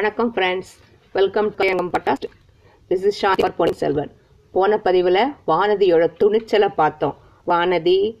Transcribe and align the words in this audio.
வணக்கம் 0.00 0.34
friends 0.34 0.78
welcome 1.12 1.54
to 1.56 1.64
எங்கம் 1.64 1.90
பட்டாஸ்ட் 1.98 2.30
this 2.90 3.04
is 3.04 3.26
ஷார் 3.26 3.54
பொன் 3.56 3.72
செல்வன் 3.72 4.10
போன 4.52 4.78
பதிவில் 4.78 5.32
வானதியோட 5.46 6.12
துணிச்சலை 6.16 6.68
பார்த்தோம். 6.68 7.16
வானதி 7.46 8.16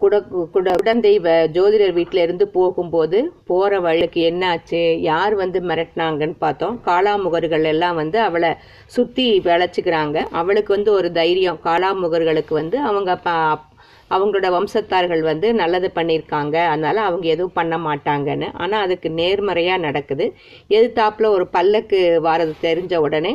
குட 0.00 0.24
குட 0.54 1.46
ஜோதிடர் 1.46 1.92
வீட்டில் 1.92 2.22
இருந்து 2.22 2.48
போகும்போது 2.48 3.32
போகிற 3.46 3.80
வழிக்கு 3.80 4.30
என்னாச்சு 4.30 4.94
யார் 4.94 5.34
வந்து 5.34 5.60
மிரட்டினாங்கன்னு 5.60 6.36
பார்த்தோம். 6.38 6.82
காளாமுகர்கள் 6.86 7.64
எல்லாம் 7.64 7.94
வந்து 7.94 8.20
அவளை 8.20 8.54
சுற்றி 8.86 9.40
விளைச்சிக்கிறாங்க. 9.40 10.26
அவளுக்கு 10.30 10.74
வந்து 10.74 10.92
ஒரு 10.92 11.12
தைரியம். 11.12 11.60
காளாமுகர்களுக்கு 11.64 12.52
வந்து 12.52 12.78
அவங்க 12.78 13.16
ப- 13.16 13.67
அவங்களோட 14.14 14.48
வம்சத்தார்கள் 14.56 15.22
வந்து 15.30 15.48
நல்லது 15.60 15.88
பண்ணியிருக்காங்க 15.98 16.56
அதனால 16.72 16.96
அவங்க 17.08 17.26
எதுவும் 17.34 17.56
பண்ண 17.58 17.74
மாட்டாங்கன்னு. 17.86 18.48
ஆனால் 18.62 18.84
அதுக்கு 18.86 19.08
நேர்மறையாக 19.20 19.84
நடக்குது. 19.86 20.26
எதிர்த்தாப்புல 20.76 21.30
ஒரு 21.36 21.46
பல்லக்கு 21.56 22.00
வாரது 22.26 22.54
தெரிஞ்ச 22.66 22.94
உடனே 23.06 23.32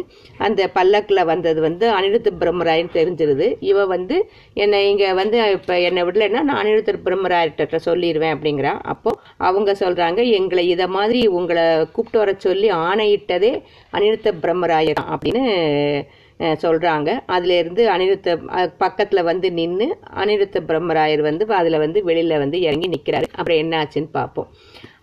அந்த 0.47 0.61
பல்லக்கில் 0.77 1.27
வந்தது 1.31 1.59
வந்து 1.67 1.85
அனிருத்த 1.97 2.31
பிரம்மராயன்னு 2.43 2.95
தெரிஞ்சிருது. 2.99 3.47
இவ 3.71 3.85
வந்து 3.95 4.17
என்னை 4.63 4.79
இங்கே 4.91 5.11
வந்து 5.21 5.37
இப்போ 5.57 5.75
என்னை 5.89 6.03
விடலைன்னா 6.09 6.43
நான் 6.49 6.61
அனிருத்த 6.63 6.97
பிரம்மராயர்கிட்ட 7.07 7.79
சொல்லிடுவேன் 7.89 8.35
அப்படிங்கிறா. 8.35 8.73
அப்போது 8.93 9.19
அவங்க 9.49 9.71
சொல்கிறாங்க 9.83 10.21
எங்களை 10.39 10.65
இதை 10.73 10.87
மாதிரி 10.97 11.21
உங்களை 11.39 11.63
கூப்பிட்டு 11.95 12.21
வர 12.23 12.31
சொல்லி 12.47 12.67
ஆணையிட்டதே 12.87 13.53
அனிருத்த 13.97 14.29
பிரம்மராயர் 14.43 14.99
தான் 14.99 15.13
அப்படின்னு 15.15 15.43
சொல்கிறாங்க 16.43 16.61
சொல்றாங்க. 16.63 17.09
அதுல 17.27 17.57
இருந்து 17.57 17.83
அனிருத்த 17.89 18.29
அஹ், 18.57 18.71
பக்கத்துல 18.79 19.23
வந்து 19.23 19.47
நின்னு 19.53 19.87
அனிருத்த 20.15 20.57
பிரம்மராயர் 20.67 21.21
வந்து 21.21 21.45
அதுல 21.55 21.77
வந்து 21.77 22.01
வெளியில 22.05 22.37
வந்து 22.37 22.59
இறங்கி 22.61 22.89
நிக்கிறாரு. 22.89 23.27
அப்புறம் 23.35 23.57
என்ன 23.57 23.73
ஆச்சுன்னு 23.81 24.11
பார்ப்போம் 24.13 24.49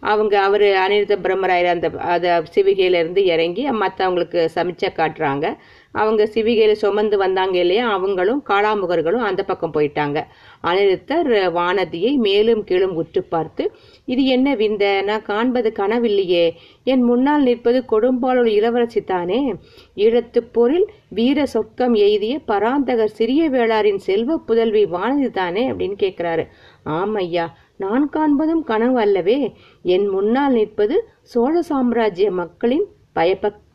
அவங்க 0.05 0.35
அவரு 0.41 0.69
அனிருத்த 0.83 1.15
பிரம்மராயர் 1.25 1.75
அந்த 1.75 1.87
அதை 2.13 2.31
சிவிகையில 2.55 3.01
இருந்து 3.03 3.25
இறங்கி 3.27 3.63
மற்றவங்களுக்கு 3.81 4.41
சமைச்சா 4.55 4.91
காட்டுறாங்க. 4.97 5.47
அவங்க 5.93 6.23
சிவிகையில் 6.35 6.81
சுமந்து 6.83 7.17
வந்தாங்க 7.19 7.59
இல்லையா 7.59 7.91
அவங்களும் 7.91 8.43
காளாமுகர்களும் 8.49 9.27
அந்த 9.29 9.43
பக்கம் 9.43 9.73
போயிட்டாங்க. 9.75 10.19
அனிருத்தர் 10.63 11.31
வானதியை 11.59 12.13
மேலும் 12.17 12.65
கீழும் 12.65 12.95
உற்று 12.95 13.23
பார்த்து 13.23 13.65
இது 14.05 14.25
என்ன 14.25 14.55
விந்த? 14.55 15.03
நான் 15.03 15.23
காண்பது 15.23 15.73
கனவில்லையே. 15.79 16.51
என் 16.85 17.03
முன்னால் 17.03 17.43
நிற்பது 17.43 17.85
கொடும்பாளூர் 17.91 18.51
இளவரசி 18.59 19.03
தானே. 19.03 19.55
ஈழத்துப் 19.97 20.53
போரில் 20.53 20.87
வீர 21.09 21.47
சொர்க்கம் 21.47 21.95
எய்திய 21.95 22.37
பராந்தகர் 22.47 23.17
சிறிய 23.19 23.51
வேளாரின் 23.51 24.01
செல்வ 24.09 24.39
புதல்வி 24.39 24.85
வானதி 24.85 25.31
தானே 25.31 25.71
அப்படின்னு 25.71 25.99
கேட்கிறாரு 26.05 26.47
ஆமையா 26.85 27.47
நான் 27.77 28.09
காண்பதும் 28.09 28.63
கனவு 28.63 28.99
அல்லவே. 29.01 29.55
என் 29.83 30.07
முன்னால் 30.07 30.53
நிற்பது 30.53 30.97
சோழ 31.23 31.63
சாம்ராஜ்ய 31.63 32.31
மக்களின் 32.31 32.87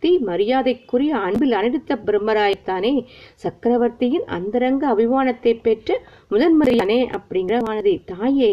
பயபக்தி 0.05 0.27
மரியாதைக்குரிய 0.29 1.11
அன்பில் 1.25 1.53
அனிருத்த 1.59 1.93
பிரம்மராயத்தானே 2.07 2.91
சக்கரவர்த்தியின் 3.43 4.25
அந்தரங்க 4.37 4.83
அபிமானத்தை 4.93 5.53
பெற்ற 5.65 5.97
முதன்முறையானே 6.33 6.99
அப்படிங்கிற 7.17 7.55
வானதி 7.67 7.93
தாயே 8.11 8.51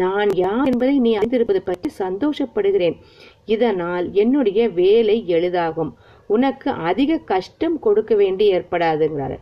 நான் 0.00 0.30
யார் 0.44 0.70
என்பதை 0.70 0.94
நீ 1.06 1.12
அறிந்திருப்பது 1.18 1.62
பற்றி 1.68 1.90
சந்தோஷப்படுகிறேன். 2.04 2.96
இதனால் 3.54 4.06
என்னுடைய 4.22 4.60
வேலை 4.80 5.16
எளிதாகும். 5.36 5.92
உனக்கு 6.34 6.68
அதிக 6.90 7.18
கஷ்டம் 7.32 7.76
கொடுக்க 7.86 8.12
வேண்டி 8.20 8.44
ஏற்படாதுங்கிறாரு. 8.56 9.36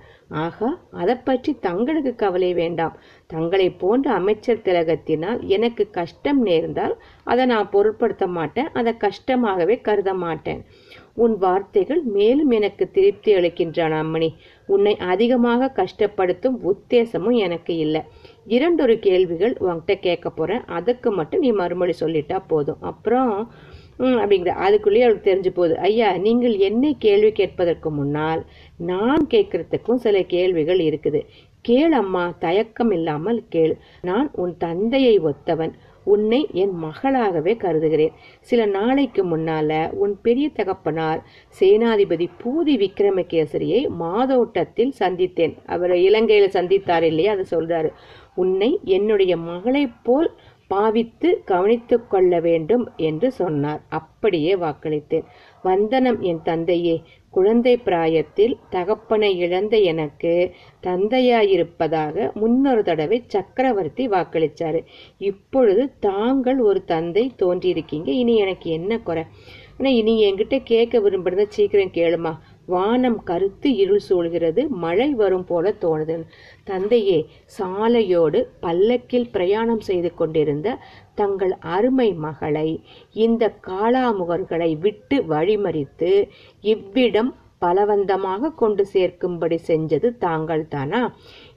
ஆகா 0.44 0.68
அதை 1.00 1.14
பற்றி 1.28 1.50
தங்களுக்கு 1.66 2.12
கவலை 2.22 2.50
வேண்டாம். 2.60 2.94
தங்களை 3.30 3.68
போன்ற 3.82 4.06
அமைச்சர் 4.20 4.64
திலகத்தினால் 4.66 5.40
எனக்கு 5.56 5.84
கஷ்டம் 5.98 6.40
நேர்ந்தால் 6.48 6.94
அதை 7.32 7.44
நான் 7.52 7.72
பொருட்படுத்த 7.74 8.26
மாட்டேன். 8.38 8.72
அதை 8.80 8.94
கஷ்டமாகவே 9.06 9.76
கருத 9.88 10.12
மாட்டேன். 10.24 10.62
உன் 11.16 11.38
வார்த்தைகள் 11.38 12.02
மேலும் 12.02 12.50
எனக்கு 12.50 12.90
திருப்தி 12.90 13.34
அளிக்கின்றான் 13.34 13.94
அம்மணி. 14.00 14.28
உன்னை 14.66 14.96
அதிகமாக 14.96 15.72
கஷ்டப்படுத்தும் 15.76 16.56
உத்தேசமும் 16.64 17.36
எனக்கு 17.36 17.76
இல்லை. 17.76 18.02
இரண்டொரு 18.46 18.98
கேள்விகள் 18.98 19.54
உன்கிட்ட 19.60 19.94
கேட்க 19.98 20.30
போறேன். 20.30 20.64
அதுக்கு 20.66 21.10
மட்டும் 21.10 21.40
நீ 21.40 21.52
மறுமொழி 21.52 21.94
சொல்லிட்டா 22.00 22.42
போதும். 22.46 22.80
அப்புறம் 22.80 23.52
ம், 23.98 24.18
அப்படிங்கிற. 24.18 24.52
அதுக்குள்ளேயே 24.66 25.02
அவளுக்கு 25.02 25.28
தெரிஞ்சு 25.30 25.48
போகுது. 25.48 25.78
ஐயா 25.78 26.16
நீங்கள் 26.16 26.56
என்னை 26.58 26.96
கேள்வி 26.98 27.32
கேட்பதற்கு 27.32 27.90
முன்னால் 27.90 28.42
நான் 28.76 29.26
கேட்கறதுக்கும் 29.30 29.94
சில 29.94 30.22
கேள்விகள் 30.22 30.78
இருக்குது. 30.78 31.20
கேள் 31.60 31.92
அம்மா 31.92 32.34
தயக்கம் 32.38 32.90
இல்லாமல் 32.90 33.44
கேள். 33.48 33.74
நான் 34.02 34.30
உன் 34.32 34.56
தந்தையை 34.56 35.20
ஒத்தவன். 35.20 35.72
உன்னை 36.04 36.48
என் 36.52 36.72
மகளாகவே 36.72 37.56
கருதுகிறேன். 37.56 38.12
சில 38.40 38.66
நாளைக்கு 38.66 39.36
முன்னால 39.36 39.90
உன் 39.90 40.20
பெரிய 40.22 40.48
தகப்பனார் 40.48 41.24
சேனாதிபதி 41.60 42.28
பூதி 42.44 42.88
விக்ரமகேசரியை 42.88 43.88
மாதோட்டத்தில் 43.88 44.92
சந்தித்தேன். 44.98 45.56
அவரை 45.66 46.08
இலங்கையில 46.08 46.48
சந்தித்தார் 46.48 47.02
இல்லையா? 47.02 47.32
அதை 47.32 47.44
சொல்றாரு. 47.50 47.92
உன்னை 48.34 48.80
என்னுடைய 48.84 49.36
மகளைப் 49.36 49.94
போல் 50.02 50.30
பாவித்து 50.66 51.42
கவனித்து 51.44 52.06
கொள்ள 52.06 52.40
வேண்டும் 52.40 52.90
என்று 52.96 53.32
சொன்னார். 53.32 53.82
அப்படியே 53.88 54.54
வாக்களித்தேன். 54.54 55.24
வந்தனம் 55.62 56.20
என் 56.20 56.42
தந்தையே 56.42 57.02
குழந்தை 57.32 57.74
பிராயத்தில் 57.76 58.54
தகப்பனை 58.70 59.30
இழந்த 59.38 59.74
எனக்கு 59.92 60.32
தந்தையாயிருப்பதாக 60.82 62.32
முன்னொரு 62.34 62.82
தடவை 62.82 63.18
சக்கரவர்த்தி 63.26 64.06
வாக்களிச்சாரு. 64.08 64.80
இப்பொழுது 65.30 65.84
தாங்கள் 66.00 66.60
ஒரு 66.60 66.82
தந்தை 66.84 67.24
தோன்றியிருக்கீங்க. 67.42 68.10
இனி 68.22 68.36
எனக்கு 68.36 68.70
என்ன 68.70 68.98
குறை? 68.98 69.24
ஆனால் 69.78 69.94
இனி 69.94 70.14
என்கிட்ட 70.24 70.56
கேட்க 70.64 71.00
விரும்புறத 71.00 71.44
சீக்கிரம் 71.48 71.94
கேளுமா. 71.94 72.32
வானம் 72.66 73.18
கருத்து 73.22 73.68
இருள் 73.74 74.02
சூழ்கிறது 74.08 74.62
மழை 74.82 75.08
வரும் 75.14 75.44
போல 75.44 75.72
தோணுது 75.80 76.16
தந்தையே 76.66 77.18
சாலையோடு 77.58 78.40
பல்லக்கில் 78.60 79.30
பிரயாணம் 79.30 79.80
செய்து 79.80 80.10
கொண்டிருந்த 80.14 80.78
தங்கள் 81.14 81.54
அருமை 81.66 82.08
மகளை 82.14 82.68
இந்த 83.16 83.52
காளாமுகர்களை 83.66 84.70
விட்டு 84.80 85.18
வழிமறித்து 85.28 86.12
இவ்விடம் 86.64 87.32
பலவந்தமாக 87.58 88.54
கொண்டு 88.54 88.84
சேர்க்கும்படி 88.92 89.58
செஞ்சது 89.66 90.08
தாங்கள் 90.18 90.64
தானா 90.68 91.02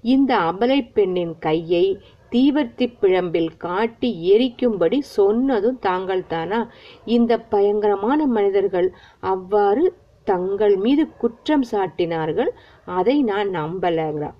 இந்த 0.01 0.31
அபலை 0.39 0.79
பெண்ணின் 0.93 1.35
கையை 1.39 1.85
தீவர்த்தி 2.31 2.85
பிழம்பில் 3.01 3.51
காட்டி 3.57 4.09
எரிக்கும்படி 4.33 4.97
சொன்னதும் 5.17 5.79
தாங்கள் 5.79 6.23
தானா 6.27 6.59
இந்த 7.07 7.33
பயங்கரமான 7.49 8.25
மனிதர்கள் 8.27 8.89
அவ்வாறு 9.23 9.85
தங்கள் 10.27 10.75
மீது 10.77 11.03
குற்றம் 11.17 11.65
சாட்டினார்கள். 11.71 12.51
அதை 12.91 13.15
நான் 13.23 13.49
நம்பலங்கிறான் 13.49 14.37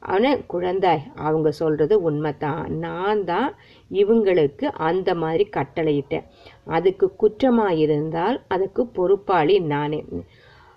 ஆனால் 0.00 0.42
குழந்தாய் 0.52 1.06
அவங்க 1.14 1.50
சொல்கிறது 1.50 2.02
உண்மை 2.02 2.32
தான் 2.38 2.78
நான் 2.78 3.24
தான் 3.24 3.54
இவங்களுக்கு 3.90 4.64
அந்த 4.64 5.14
மாதிரி 5.14 5.48
கட்டளையிட்டேன். 5.56 6.26
அதுக்கு 6.64 7.14
குற்றமாக 7.16 7.76
இருந்தால் 7.76 8.42
அதுக்கு 8.48 8.86
பொறுப்பாளி 8.86 9.58
நானே. 9.58 10.04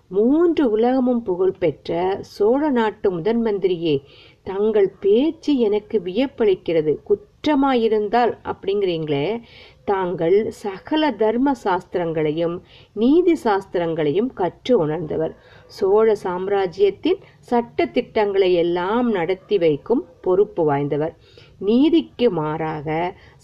மூன்று 0.08 0.72
உலகமும் 0.72 1.24
புகழ் 1.24 1.60
பெற்ற 1.60 2.18
சோழ 2.22 2.70
நாட்டு 2.70 3.12
முதன் 3.12 3.44
மந்திரியே 3.44 4.02
தங்கள் 4.44 4.90
பேச்சு 5.00 5.58
எனக்கு 5.58 6.00
வியப்பளிக்கிறது. 6.00 6.96
குத் 7.10 7.28
குற்றமாயிருந்தால் 7.44 8.32
அப்படிங்கிறீங்களே 8.44 9.42
தாங்கள் 9.86 10.36
சகல 10.50 11.12
தர்ம 11.12 11.52
சாஸ்திரங்களையும் 11.64 12.56
நீதி 12.94 13.34
சாஸ்திரங்களையும் 13.44 14.28
கற்று 14.34 14.74
உணர்ந்தவர். 14.78 15.34
சோழ 15.68 16.16
சாம்ராஜ்யத்தின் 16.16 17.22
சட்ட 17.40 17.86
திட்டங்களை 17.86 18.54
எல்லாம் 18.54 19.10
நடத்தி 19.12 19.58
வைக்கும் 19.58 20.04
பொறுப்பு 20.22 20.64
வாய்ந்தவர். 20.72 21.16
நீதிக்கு 21.60 22.30
மாறாக 22.32 22.90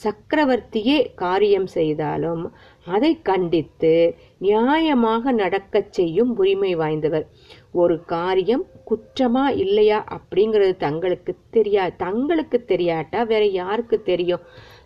சக்கரவர்த்தியே 0.03 0.97
காரியம் 1.15 1.67
செய்தாலும் 1.67 2.43
அதை 2.87 3.11
கண்டித்து 3.21 3.93
நியாயமாக 4.41 5.31
நடக்கச் 5.33 5.93
செய்யும் 5.93 6.31
உரிமை 6.35 6.71
வாய்ந்தவர். 6.75 7.25
ஒரு 7.71 7.95
காரியம் 8.05 8.63
குற்றமா 8.89 9.45
இல்லையா 9.63 9.97
அப்படிங்கிறது 10.15 10.73
தங்களுக்கு 10.77 11.33
தெரியா 11.53 11.83
தங்களுக்கு 11.97 12.57
தெரியாட்டா 12.67 13.19
வேற 13.25 13.43
யாருக்கு 13.59 13.97
தெரியும்? 14.01 14.43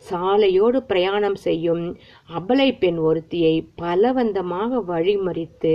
சாலையோடு 0.09 0.79
பிரயாணம் 0.87 1.37
செய்யும் 1.45 1.83
அபலை 2.29 2.69
பெண் 2.79 2.99
ஒருத்தியை 2.99 3.55
பலவந்தமாக 3.81 4.81
வழிமறித்து 4.87 5.73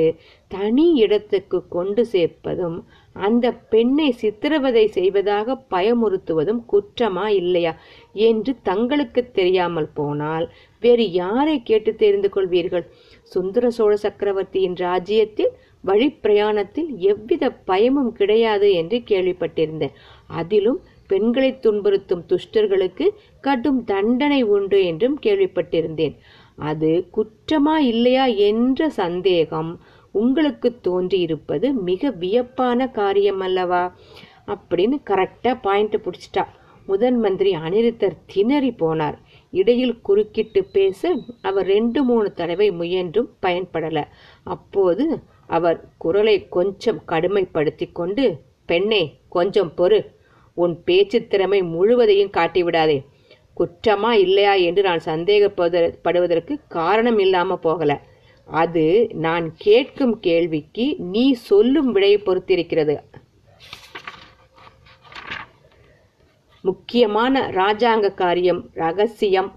தனி 0.50 0.87
இடத்துக்கு 0.94 1.58
கொண்டு 1.69 2.02
சேர்ப்பதும் 2.12 2.78
அந்த 3.17 3.46
பெண்ணை 3.73 4.08
சித்திரவதை 4.23 4.84
செய்வதாக 4.88 5.58
பயமுறுத்துவதும் 5.70 6.62
குற்றமா 6.73 7.26
இல்லையா? 7.40 7.73
என்று 8.26 8.55
தங்களுக்கு 8.62 9.23
தெரியாமல் 9.31 9.94
போனால் 9.94 10.46
வேறு 10.86 11.04
யாரை 11.20 11.56
கேட்டு 11.68 11.92
தெரிந்து 12.02 12.30
கொள்வீர்கள்? 12.34 12.84
சுந்தர 13.32 13.70
சோழ 13.76 13.92
சக்கரவர்த்தியின் 14.04 14.76
ராஜ்யத்தில் 14.86 15.54
வழிப்பிரயாணத்தில் 15.84 16.90
எவ்வித 17.10 17.44
பயமும் 17.70 18.12
கிடையாது 18.18 18.68
என்று 18.80 18.98
கேள்விப்பட்டிருந்தேன். 19.10 19.96
அதிலும் 20.40 20.78
பெண்களை 21.10 21.50
துன்புறுத்தும் 21.64 22.24
துஷ்டர்களுக்கு 22.30 23.06
கடும் 23.46 23.80
தண்டனை 23.90 24.40
உண்டு 24.54 24.78
என்றும் 24.90 25.16
கேள்விப்பட்டிருந்தேன். 25.26 26.14
அது 26.70 26.90
குற்றமா 27.16 27.76
இல்லையா 27.92 28.24
என்ற 28.50 28.88
சந்தேகம் 29.00 29.70
உங்களுக்கு 30.14 30.68
தோன்றியிருப்பது 30.86 31.66
மிக 31.88 32.10
வியப்பான 32.22 32.88
காரியம் 32.98 33.42
அல்லவா 33.46 33.82
அப்படின்னு 34.54 34.96
கரெக்டா 35.10 35.52
பாயிண்ட் 35.66 35.96
பிடிச்சிட்டா. 36.04 36.44
முதன் 36.88 37.18
மந்திரி 37.18 37.52
அனிருத்தர் 37.66 38.20
திணறி 38.32 38.72
போனார். 38.82 39.16
இடையில் 39.60 40.00
குறுக்கிட்டு 40.08 40.60
பேச 40.76 41.10
அவர் 41.42 41.66
ரெண்டு 41.66 42.00
மூணு 42.08 42.28
தடவை 42.38 42.68
முயன்றும் 42.80 43.30
பயன்படல. 43.46 43.98
அப்போது 44.54 45.06
அவர் 45.56 45.78
குரலை 46.04 46.36
கொஞ்சம் 46.56 47.00
கடுமைப்படுத்தி 47.08 47.86
கொண்டு 47.92 48.24
பெண்ணே 48.70 49.02
கொஞ்சம் 49.28 49.72
பொறு. 49.78 50.00
உன் 50.56 50.74
பேச்சு 50.84 51.18
திறமை 51.26 51.60
முழுவதையும் 51.74 52.34
காட்டிவிடாதே 52.36 52.98
குற்றமா 53.56 54.10
இல்லையா 54.24 54.54
என்று 54.68 54.82
நான் 54.82 55.06
சந்தேகப்படுவதற்கு 55.10 56.54
காரணம் 56.78 57.18
இல்லாம 57.18 57.56
போகல. 57.66 57.92
அது 58.48 58.84
நான் 59.26 59.46
கேட்கும் 59.66 60.14
கேள்விக்கு 60.20 60.84
நீ 61.14 61.24
சொல்லும் 61.48 61.90
விடையை 61.92 62.18
பொறுத்திருக்கிறது. 62.18 62.94
முக்கியமான 66.68 67.50
ராஜாங்க 67.58 68.14
காரியம் 68.14 68.62
ரகசியம் 68.74 69.50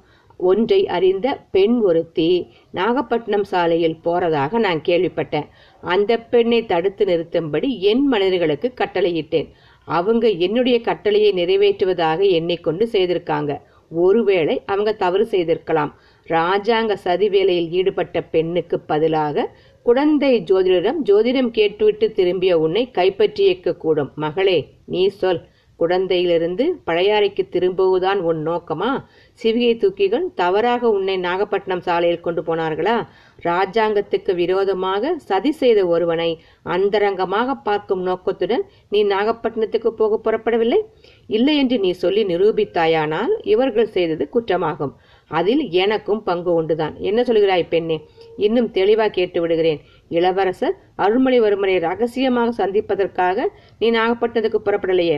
ஒன்றை 0.50 0.88
அறிந்த 0.88 1.28
பெண் 1.52 1.78
ஒருத்தி 1.80 2.28
நாகப்பட்டினம் 2.72 3.44
சாலையில் 3.44 3.98
போறதாக 4.04 4.60
நான் 4.60 4.82
கேள்விப்பட்டேன். 4.88 5.48
அந்த 5.82 6.12
பெண்ணை 6.34 6.60
தடுத்து 6.66 7.06
நிறுத்தும்படி 7.06 7.70
என் 7.92 8.06
மனிதர்களுக்கு 8.06 8.70
கட்டளையிட்டேன். 8.76 9.50
அவங்க 9.86 10.26
என்னுடைய 10.46 10.82
கட்டளையை 10.82 11.32
நிறைவேற்றுவதாக 11.34 12.22
எண்ணிக்கொண்டு 12.30 12.86
செய்திருக்காங்க. 12.92 13.52
ஒருவேளை 13.92 14.56
அவங்க 14.66 14.92
தவறு 14.94 15.26
செய்திருக்கலாம். 15.26 15.92
ராஜாங்க 16.28 16.94
சதி 17.06 17.30
வேலையில் 17.30 17.72
ஈடுபட்ட 17.72 18.18
பெண்ணுக்கு 18.34 18.80
பதிலாக 18.80 19.46
குழந்தை 19.84 20.32
ஜோதிடரிடம் 20.52 21.00
ஜோதிடம் 21.06 21.50
கேட்டுவிட்டு 21.50 22.08
திரும்பிய 22.12 22.60
உன்னை 22.60 22.84
கைப்பற்றியிருக்க 22.94 23.78
கூடும் 23.78 24.12
மகளே 24.16 24.60
நீ 24.86 25.04
சொல். 25.22 25.42
குழந்தையிலிருந்து 25.80 26.66
பழையாறைக்கு 26.88 27.44
திரும்புவதுதான் 27.56 28.20
உன் 28.30 28.42
நோக்கமா? 28.48 28.92
சிவிகை 29.40 29.74
தூக்கிகள் 29.84 30.26
தவறாக 30.34 30.90
உன்னை 30.90 31.16
நாகப்பட்டினம் 31.18 31.86
சாலையில் 31.88 32.26
கொண்டு 32.28 32.42
போனார்களா? 32.42 32.96
ராஜாங்கத்துக்கு 33.44 34.32
விரோதமாக 34.36 35.12
சதி 35.30 35.52
செய்த 35.52 35.80
ஒருவனை 35.86 36.30
அந்தரங்கமாக 36.76 37.56
பார்க்கும் 37.64 38.02
நோக்கத்துடன் 38.02 38.66
நீ 38.90 39.02
நாகப்பட்டினத்துக்கு 39.04 39.92
போக 40.02 40.20
புறப்படவில்லை? 40.26 40.80
இல்லை 41.28 41.56
என்று 41.58 41.80
நீ 41.80 41.92
சொல்லி 42.04 42.24
நிரூபித்தாயானால் 42.26 43.34
இவர்கள் 43.54 43.94
செய்தது 43.96 44.30
குற்றமாகும். 44.30 44.94
அதில் 45.32 45.64
எனக்கும் 45.84 46.24
பங்கு 46.24 46.52
உண்டுதான். 46.62 46.94
என்ன 47.10 47.20
சொல்கிறாய் 47.22 47.66
பெண்ணே? 47.70 47.98
இன்னும் 48.38 48.70
தெளிவா 48.74 49.08
கேட்டு 49.10 49.40
விடுகிறேன். 49.42 49.82
இளவரசர் 50.10 50.78
அருள்மொழிவர்மனை 50.98 51.76
ரகசியமாக 51.80 52.52
சந்திப்பதற்காக 52.52 53.48
நீ 53.80 53.90
நாகப்பட்டினத்துக்கு 53.92 54.60
புறப்படலையே. 54.66 55.18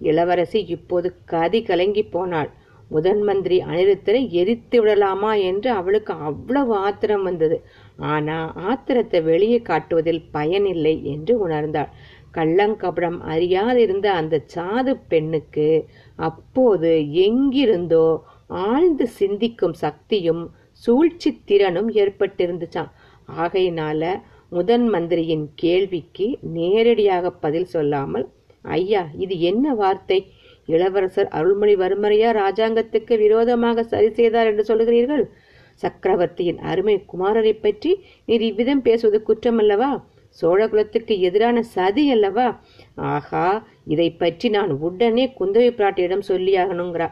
இளவரசி 0.00 0.60
இப்போது 0.66 1.08
கதி 1.24 1.60
கலங்கி 1.62 2.04
போனாள். 2.06 2.50
முதன் 2.90 3.22
மந்திரி 3.22 3.56
அனிருத்தரை 3.62 4.20
எரித்து 4.32 4.78
விடலாமா 4.80 5.32
என்று 5.34 5.68
அவளுக்கு 5.70 6.12
அவ்வளவு 6.12 6.72
ஆத்திரம் 6.76 7.22
வந்தது. 7.22 7.56
ஆனா 8.12 8.38
ஆத்திரத்தை 8.70 9.20
வெளியே 9.22 9.58
காட்டுவதில் 9.62 10.22
பயனில்லை 10.30 10.94
என்று 11.04 11.34
உணர்ந்தாள். 11.48 11.92
கள்ளங்கபடம் 12.32 13.18
அறியாதிருந்த 13.24 14.06
அந்த 14.12 14.36
சாது 14.54 14.92
பெண்ணுக்கு 15.08 15.68
அப்போது 16.18 16.90
எங்கிருந்தோ 17.26 18.06
ஆழ்ந்து 18.64 19.06
சிந்திக்கும் 19.20 19.76
சக்தியும் 19.76 20.42
சூழ்ச்சி 20.82 21.30
திறனும் 21.44 21.90
ஏற்பட்டிருந்துச்சான் 21.94 22.92
ஆகையினால 23.36 24.02
முதன் 24.48 24.86
மந்திரியின் 24.88 25.46
கேள்விக்கு 25.54 26.26
நேரடியாக 26.52 27.30
பதில் 27.42 27.64
சொல்லாமல் 27.64 28.26
ஐயா 28.64 29.02
இது 29.24 29.34
என்ன 29.50 29.74
வார்த்தை? 29.74 30.18
இளவரசர் 30.68 31.30
அருள்மொழிவர்மரையா 31.38 32.30
ராஜாங்கத்துக்கு 32.42 33.14
விரோதமாக 33.22 33.84
சரி 33.92 34.10
செய்தார் 34.18 34.50
என்று 34.50 34.64
சொல்கிறீர்கள் 34.70 35.24
சக்கரவர்த்தியின் 35.82 36.60
அருமை 36.70 36.96
குமாரரை 37.12 37.52
பற்றி 37.56 37.90
நீர் 38.28 38.44
இவ்விதம் 38.48 38.82
பேசுவது 38.82 39.18
குற்றமல்லவா? 39.28 39.90
சோழகுலத்துக்கு 40.38 41.14
எதிரான 41.28 41.62
சதி 41.74 42.04
அல்லவா? 42.10 42.48
ஆகா 43.14 43.46
இதை 43.84 44.08
பற்றி 44.22 44.48
நான் 44.56 44.72
உடனே 44.86 45.24
குந்தவை 45.38 45.70
பிராட்டியிடம் 45.78 46.28
சொல்லியாகணுங்கிறா 46.28 47.08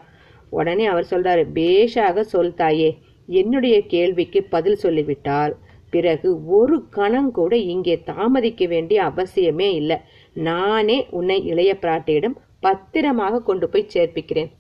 உடனே 0.51 0.85
அவர் 0.87 1.11
சொல்றாரு 1.13 1.43
பேஷாக 1.57 2.21
சொல் 2.35 2.55
தாயே. 2.55 2.91
என்னுடைய 3.29 3.77
கேள்விக்கு 3.87 4.41
பதில் 4.55 4.83
சொல்லிவிட்டால் 4.85 5.55
பிறகு 5.93 6.29
ஒரு 6.59 6.77
கணம் 6.97 7.31
கூட 7.39 7.53
இங்கே 7.75 7.97
தாமதிக்க 8.11 8.63
வேண்டிய 8.67 8.99
அவசியமே 9.11 9.69
இல்லை. 9.81 9.99
நானே 10.47 10.99
உன்னை 11.11 11.37
இளைய 11.45 11.73
பிராட்டியிடம் 11.83 12.37
பத்திரமாக 12.61 13.43
கொண்டு 13.43 13.67
போய் 13.69 13.93
சேர்ப்பிக்கிறேன். 13.95 14.51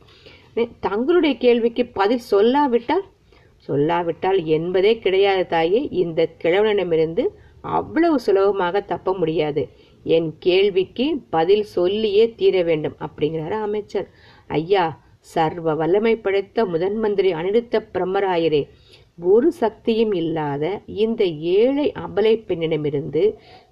தங்களுடைய 0.81 1.35
கேள்விக்கு 1.37 1.83
பதில் 1.99 2.27
சொல்லாவிட்டால்? 2.31 3.05
சொல்லாவிட்டால் 3.69 4.41
என்பதே 4.57 4.93
கிடையாது 4.99 5.45
தாயே. 5.47 5.81
இந்த 6.03 6.21
கிழவனிடமிருந்து 6.45 7.25
அவ்வளவு 7.61 8.17
சுலபமாக 8.27 8.81
தப்ப 8.93 9.15
முடியாது. 9.15 9.63
என் 10.05 10.31
கேள்விக்கு 10.39 11.07
பதில் 11.31 11.67
சொல்லியே 11.77 12.25
தீர 12.41 12.57
வேண்டும் 12.63 12.97
அப்படிங்கிறாரு 13.07 13.57
அமைச்சர். 13.67 14.09
ஐயா 14.59 14.85
சர்வ 15.35 15.75
வல்லமை 15.75 16.15
படைத்த 16.17 16.65
முதன் 16.65 16.97
மந்திரி 16.97 17.31
அனிருத்த 17.33 17.77
பிரம்மராயரே 17.95 18.63
ஒரு 19.31 19.49
சக்தியும் 19.53 20.13
இல்லாத 20.13 20.65
இந்த 21.05 21.23
ஏழை 21.57 21.87
அபலை 22.05 22.35
பெண்ணிடமிருந்து 22.49 23.23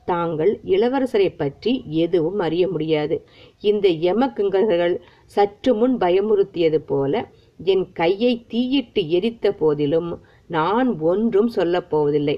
தாங்கள் 0.06 0.52
இளவரசரை 0.64 1.28
பற்றி 1.36 1.72
எதுவும் 2.04 2.38
அறிய 2.38 2.64
முடியாது. 2.68 3.16
இந்த 3.60 3.88
யமகிங்கர்கள் 3.88 4.94
சற்று 5.26 5.74
முன் 5.74 5.96
பயமுறுத்தியது 5.96 6.80
போல 6.86 7.14
என் 7.64 7.86
கையை 7.92 8.32
தீயிட்டு 8.48 9.02
எரித்த 9.08 9.52
போதிலும் 9.52 10.10
நான் 10.48 10.90
ஒன்றும் 11.00 11.48
சொல்லப் 11.48 11.90
போவதில்லை. 11.90 12.36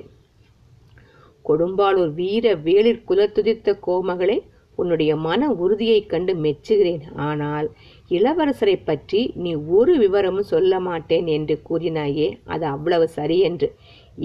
கொடும்பாளூர் 1.45 2.13
வீர 2.15 2.47
வேளிர் 2.65 3.05
குலத்துதித்த 3.09 3.79
கோமகளே 3.87 4.39
உன்னுடைய 4.79 5.13
மன 5.17 5.51
உறுதியைக் 5.53 6.09
கண்டு 6.09 6.35
மெச்சுகிறேன். 6.35 7.05
ஆனால் 7.17 7.69
இளவரசரை 8.11 8.77
பற்றி 8.85 9.21
நீ 9.35 9.53
ஒரு 9.55 9.95
விவரமும் 9.99 10.51
சொல்ல 10.55 10.81
மாட்டேன் 10.81 11.27
என்று 11.27 11.57
கூறினாயே 11.71 12.29
அது 12.47 12.67
அவ்வளவு 12.67 13.09
சரியென்று. 13.17 13.69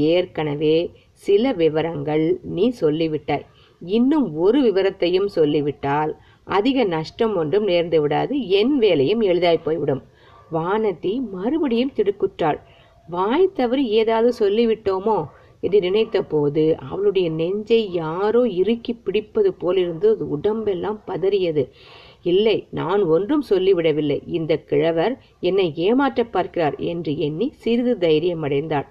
ஏற்கனவே 0.10 0.76
சில 1.26 1.52
விவரங்கள் 1.62 2.26
நீ 2.56 2.66
சொல்லிவிட்டாய். 2.82 3.46
இன்னும் 3.82 4.28
ஒரு 4.44 4.60
விவரத்தையும் 4.66 5.30
சொல்லிவிட்டால் 5.38 6.12
அதிக 6.48 6.84
நஷ்டம் 6.94 7.34
ஒன்றும் 7.42 7.68
நேர்ந்து 7.68 8.00
விடாது 8.04 8.36
என் 8.60 8.76
வேலையும் 8.78 9.22
எளிதாய் 9.30 9.66
போய்விடும். 9.66 10.04
வானதி 10.52 11.14
மறுபடியும் 11.36 11.96
திடுக்குற்றாள். 11.96 12.60
வாய் 13.08 13.54
தவறி 13.54 13.86
ஏதாவது 14.02 14.30
சொல்லிவிட்டோமோ 14.40 15.18
என்று 15.64 15.80
நினைத்த 15.80 16.18
போது 16.24 16.64
அவளுடைய 16.90 17.28
நெஞ்சை 17.32 17.80
யாரோ 17.94 18.42
இறுக்கி 18.62 18.94
பிடிப்பது 19.06 19.50
போலிருந்து 19.54 20.10
உடம்பெல்லாம் 20.36 21.00
பதறியது. 21.08 21.64
இல்லை 22.32 22.58
நான் 22.80 23.02
ஒன்றும் 23.16 23.46
சொல்லிவிடவில்லை. 23.50 24.18
இந்த 24.38 24.54
கிழவர் 24.70 25.16
என்னை 25.50 25.68
ஏமாற்ற 25.86 26.24
பார்க்கிறார் 26.36 26.78
என்று 26.92 27.14
எண்ணி 27.28 27.48
சிறிது 27.64 27.96
தைரியம் 27.98 28.46
அடைந்தாள் 28.48 28.88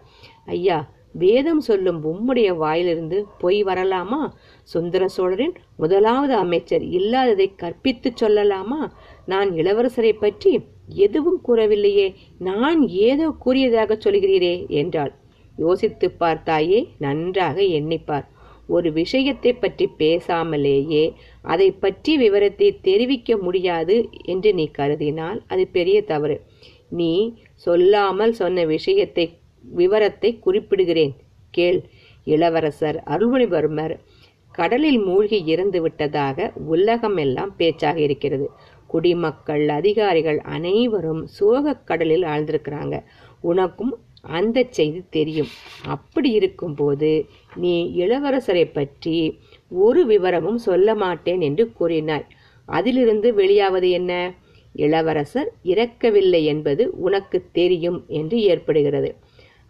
ஐயா 0.57 0.79
வேதம் 1.13 1.61
சொல்லும் 1.61 2.01
உம்முடைய 2.05 2.57
வாயிலிருந்து 2.57 3.27
பொய் 3.39 3.65
வரலாமா? 3.65 4.33
சுந்தர 4.63 5.09
சோழரின் 5.09 5.55
முதலாவது 5.77 6.35
அமைச்சர் 6.35 6.83
இல்லாததை 6.83 7.55
கற்பித்து 7.55 8.13
சொல்லலாமா? 8.21 8.93
நான் 9.27 9.51
இளவரசரை 9.51 10.13
பற்றி 10.13 10.53
எதுவும் 10.87 11.41
கூறவில்லையே. 11.49 12.15
நான் 12.39 12.89
ஏதோ 12.89 13.29
கூறியதாக 13.39 13.99
சொல்கிறீரே 14.05 14.67
என்றாள். 14.67 15.13
யோசித்து 15.57 16.15
பார்த்தாயே 16.21 16.89
நன்றாக 16.99 17.61
எண்ணிப்பார். 17.63 18.27
ஒரு 18.67 18.93
விஷயத்தை 18.93 19.53
பற்றி 19.53 19.89
பேசாமலேயே 19.99 21.05
அதை 21.43 21.71
பற்றி 21.73 22.17
விவரத்தை 22.17 22.81
தெரிவிக்க 22.81 23.37
முடியாது 23.37 24.09
என்று 24.25 24.55
நீ 24.55 24.71
கருதினால் 24.79 25.41
அது 25.47 25.67
பெரிய 25.67 26.03
தவறு. 26.03 26.41
நீ 26.89 27.35
சொல்லாமல் 27.55 28.33
சொன்ன 28.33 28.65
விஷயத்தை 28.65 29.27
விவரத்தை 29.63 30.41
குறிப்பிடுகிறேன். 30.47 31.15
கேள். 31.51 31.83
இளவரசர் 32.25 33.03
அருள்மொழிவர்மர் 33.07 33.99
கடலில் 34.53 34.99
மூழ்கி 34.99 35.45
இறந்து 35.45 35.83
விட்டதாக 35.83 36.53
உலகம் 36.55 37.17
எல்லாம் 37.17 37.57
பேச்சாக 37.57 38.01
இருக்கிறது. 38.01 38.51
குடிமக்கள் 38.87 39.69
அதிகாரிகள் 39.69 40.41
அனைவரும் 40.41 41.27
சோகக் 41.27 41.87
கடலில் 41.87 42.23
ஆழ்ந்திருக்கிறாங்க. 42.23 43.03
உனக்கும் 43.41 43.99
அந்த 44.21 44.67
செய்தி 44.71 45.03
தெரியும். 45.11 45.47
அப்படி 45.85 46.31
இருக்கும்போது 46.31 47.27
நீ 47.57 47.93
இளவரசரை 47.97 48.73
பற்றி 48.73 49.39
ஒரு 49.69 50.07
விவரமும் 50.07 50.59
சொல்ல 50.59 50.95
மாட்டேன் 50.95 51.41
என்று 51.41 51.73
கூறினாய். 51.81 52.25
அதிலிருந்து 52.67 53.33
வெளியாவது 53.33 53.91
என்ன? 53.91 54.35
இளவரசர் 54.73 55.53
இறக்கவில்லை 55.63 56.45
என்பது 56.45 56.91
உனக்கு 56.93 57.45
தெரியும் 57.53 58.05
என்று 58.09 58.43
ஏற்படுகிறது. 58.43 59.17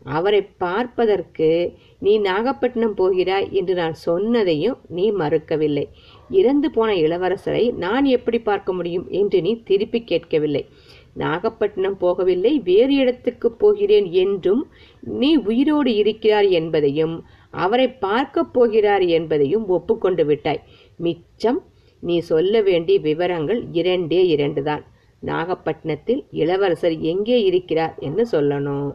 அவரை 0.05 0.43
பார்ப்பதற்கு 0.43 1.77
நீ 1.99 2.19
நாகப்பட்டினம் 2.19 2.95
போகிறாய் 2.95 3.49
என்று 3.53 3.75
நான் 3.75 3.95
சொன்னதையும் 4.07 4.79
நீ 4.89 5.13
மறுக்கவில்லை. 5.13 5.85
இறந்து 6.31 6.71
போன 6.71 6.95
இளவரசரை 6.95 7.75
நான் 7.75 8.05
எப்படி 8.05 8.39
பார்க்க 8.39 8.73
முடியும் 8.73 9.07
என்று 9.11 9.41
நீ 9.41 9.63
திருப்பி 9.63 10.05
கேட்கவில்லை. 10.05 10.69
நாகப்பட்டினம் 11.15 11.97
போகவில்லை 12.01 12.63
வேறு 12.63 12.95
இடத்துக்கு 12.95 13.53
போகிறேன் 13.53 14.13
என்றும் 14.13 14.71
நீ 15.01 15.37
உயிரோடு 15.37 15.95
இருக்கிறார் 15.95 16.45
என்பதையும் 16.45 17.25
அவரை 17.51 17.89
பார்க்கப் 17.89 18.53
போகிறார் 18.53 19.03
என்பதையும் 19.03 19.69
ஒப்புக்கொண்டு 19.69 20.25
விட்டாய். 20.25 20.63
மிச்சம் 20.97 21.63
நீ 22.01 22.19
சொல்ல 22.19 22.61
வேண்டிய 22.61 23.01
விவரங்கள் 23.01 23.65
இரண்டே 23.73 24.37
இரண்டுதான். 24.37 24.85
நாகப்பட்டினத்தில் 25.21 26.25
இளவரசர் 26.31 26.99
எங்கே 26.99 27.43
இருக்கிறார் 27.43 27.95
என்று 27.99 28.27
சொல்லணும். 28.31 28.93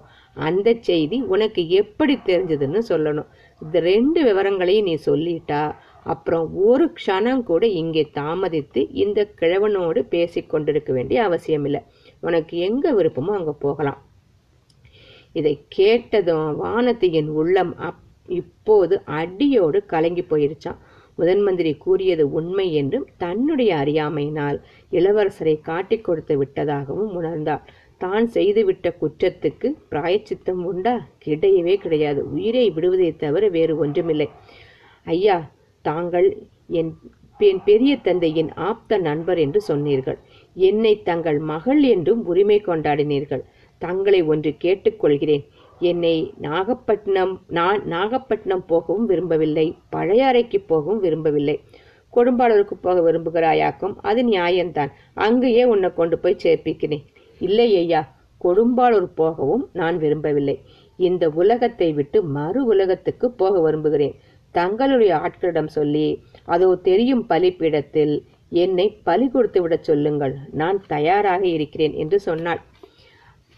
அந்த 0.47 0.69
செய்தி 0.87 1.17
உனக்கு 1.33 1.61
எப்படி 1.81 2.15
தெரிஞ்சதுன்னு 2.25 2.81
சொல்லணும். 2.89 3.29
இந்த 3.61 3.77
ரெண்டு 3.91 4.19
விவரங்களையும் 4.23 4.87
நீ 4.89 4.95
சொல்லிட்டா 5.05 5.61
அப்புறம் 6.05 6.45
ஒரு 6.69 6.85
க்ஷணம் 6.97 7.43
கூட 7.43 7.63
இங்கே 7.81 8.03
தாமதித்து 8.19 8.81
இந்த 9.03 9.19
கிழவனோடு 9.39 10.01
பேசி 10.13 10.41
கொண்டிருக்க 10.43 10.91
வேண்டிய 10.93 11.23
அவசியம் 11.23 11.65
இல்லை 11.69 11.81
உனக்கு 12.21 12.57
எங்க 12.67 12.93
விருப்பமோ 12.93 13.33
அங்க 13.39 13.53
போகலாம். 13.65 14.01
இதை 15.33 15.55
கேட்டதும் 15.77 16.51
வானத்தியின் 16.63 17.31
உள்ளம் 17.39 17.73
அப் 17.87 18.03
இப்போது 18.29 18.95
அடியோடு 19.19 19.79
கலங்கி 19.85 20.23
போயிருச்சான் 20.29 20.79
முதன் 21.17 21.41
மந்திரி 21.41 21.71
கூறியது 21.83 22.23
உண்மை 22.31 22.65
என்றும் 22.73 23.05
தன்னுடைய 23.17 23.71
அறியாமையினால் 23.75 24.57
இளவரசரை 24.91 25.55
காட்டிக் 25.61 26.03
கொடுத்து 26.03 26.33
விட்டதாகவும் 26.41 27.13
உணர்ந்தாள். 27.19 27.63
தான் 27.97 28.25
செய்துவிட்ட 28.27 28.87
குற்றத்துக்கு 29.01 29.67
பிராயச்சித்தம் 29.91 30.63
உண்டா? 30.63 30.95
கிடையவே 31.25 31.75
கிடையாது. 31.75 32.21
உயிரை 32.31 32.65
விடுவதை 32.69 33.15
தவிர 33.15 33.47
வேறு 33.47 33.73
ஒன்றுமில்லை. 33.77 34.27
ஐயா 35.05 35.37
தாங்கள் 35.81 36.27
என் 36.79 36.91
என் 37.39 37.61
பெரிய 37.63 37.93
தந்தையின் 37.97 38.53
ஆப்த 38.53 38.97
நண்பர் 38.97 39.37
என்று 39.37 39.59
சொன்னீர்கள். 39.61 40.17
என்னை 40.55 40.93
தங்கள் 41.01 41.39
மகள் 41.39 41.81
என்றும் 41.83 42.25
உரிமை 42.25 42.57
கொண்டாடினீர்கள். 42.65 43.43
தங்களை 43.81 44.21
ஒன்று 44.23 44.51
கேட்டுக்கொள்கிறேன். 44.63 45.43
என்னை 45.79 46.15
நாகப்பட்டினம் 46.37 47.33
நான் 47.47 47.81
நாகப்பட்டினம் 47.87 48.65
போகவும் 48.65 49.05
விரும்பவில்லை. 49.05 49.67
பழையாறைக்கு 49.95 50.59
போகவும் 50.67 50.99
விரும்பவில்லை. 50.99 51.57
கொடும்பாளூருக்கு 52.13 52.75
போக 52.81 52.97
விரும்புகிறாயாக்கும் 53.01 53.95
அது 54.01 54.21
நியாயம்தான். 54.29 54.91
அங்கேயே 55.13 55.63
உன்னை 55.63 55.89
கொண்டு 55.93 56.17
போய் 56.19 56.41
சேர்ப்பிக்கிறேன். 56.43 57.05
இல்லை 57.39 57.67
ஐயா 57.81 58.01
கொடும்பாளூர் 58.45 59.09
போகவும் 59.21 59.63
நான் 59.79 59.97
விரும்பவில்லை. 59.97 60.55
இந்த 60.99 61.23
உலகத்தை 61.41 61.89
விட்டு 61.93 62.17
மறு 62.37 62.61
உலகத்துக்கு 62.65 63.27
போக 63.31 63.53
விரும்புகிறேன். 63.65 64.15
தங்களுடைய 64.55 65.11
ஆட்களிடம் 65.23 65.71
சொல்லி 65.77 66.07
அதோ 66.53 66.67
தெரியும் 66.89 67.23
பலிப்பீடத்தில் 67.31 68.15
என்னை 68.63 68.87
பலி 69.07 69.25
கொடுத்து 69.27 69.59
விடச் 69.61 69.87
சொல்லுங்கள். 69.89 70.33
நான் 70.51 70.77
தயாராக 70.87 71.43
இருக்கிறேன் 71.55 71.95
என்று 72.03 72.19
சொன்னாள். 72.19 72.61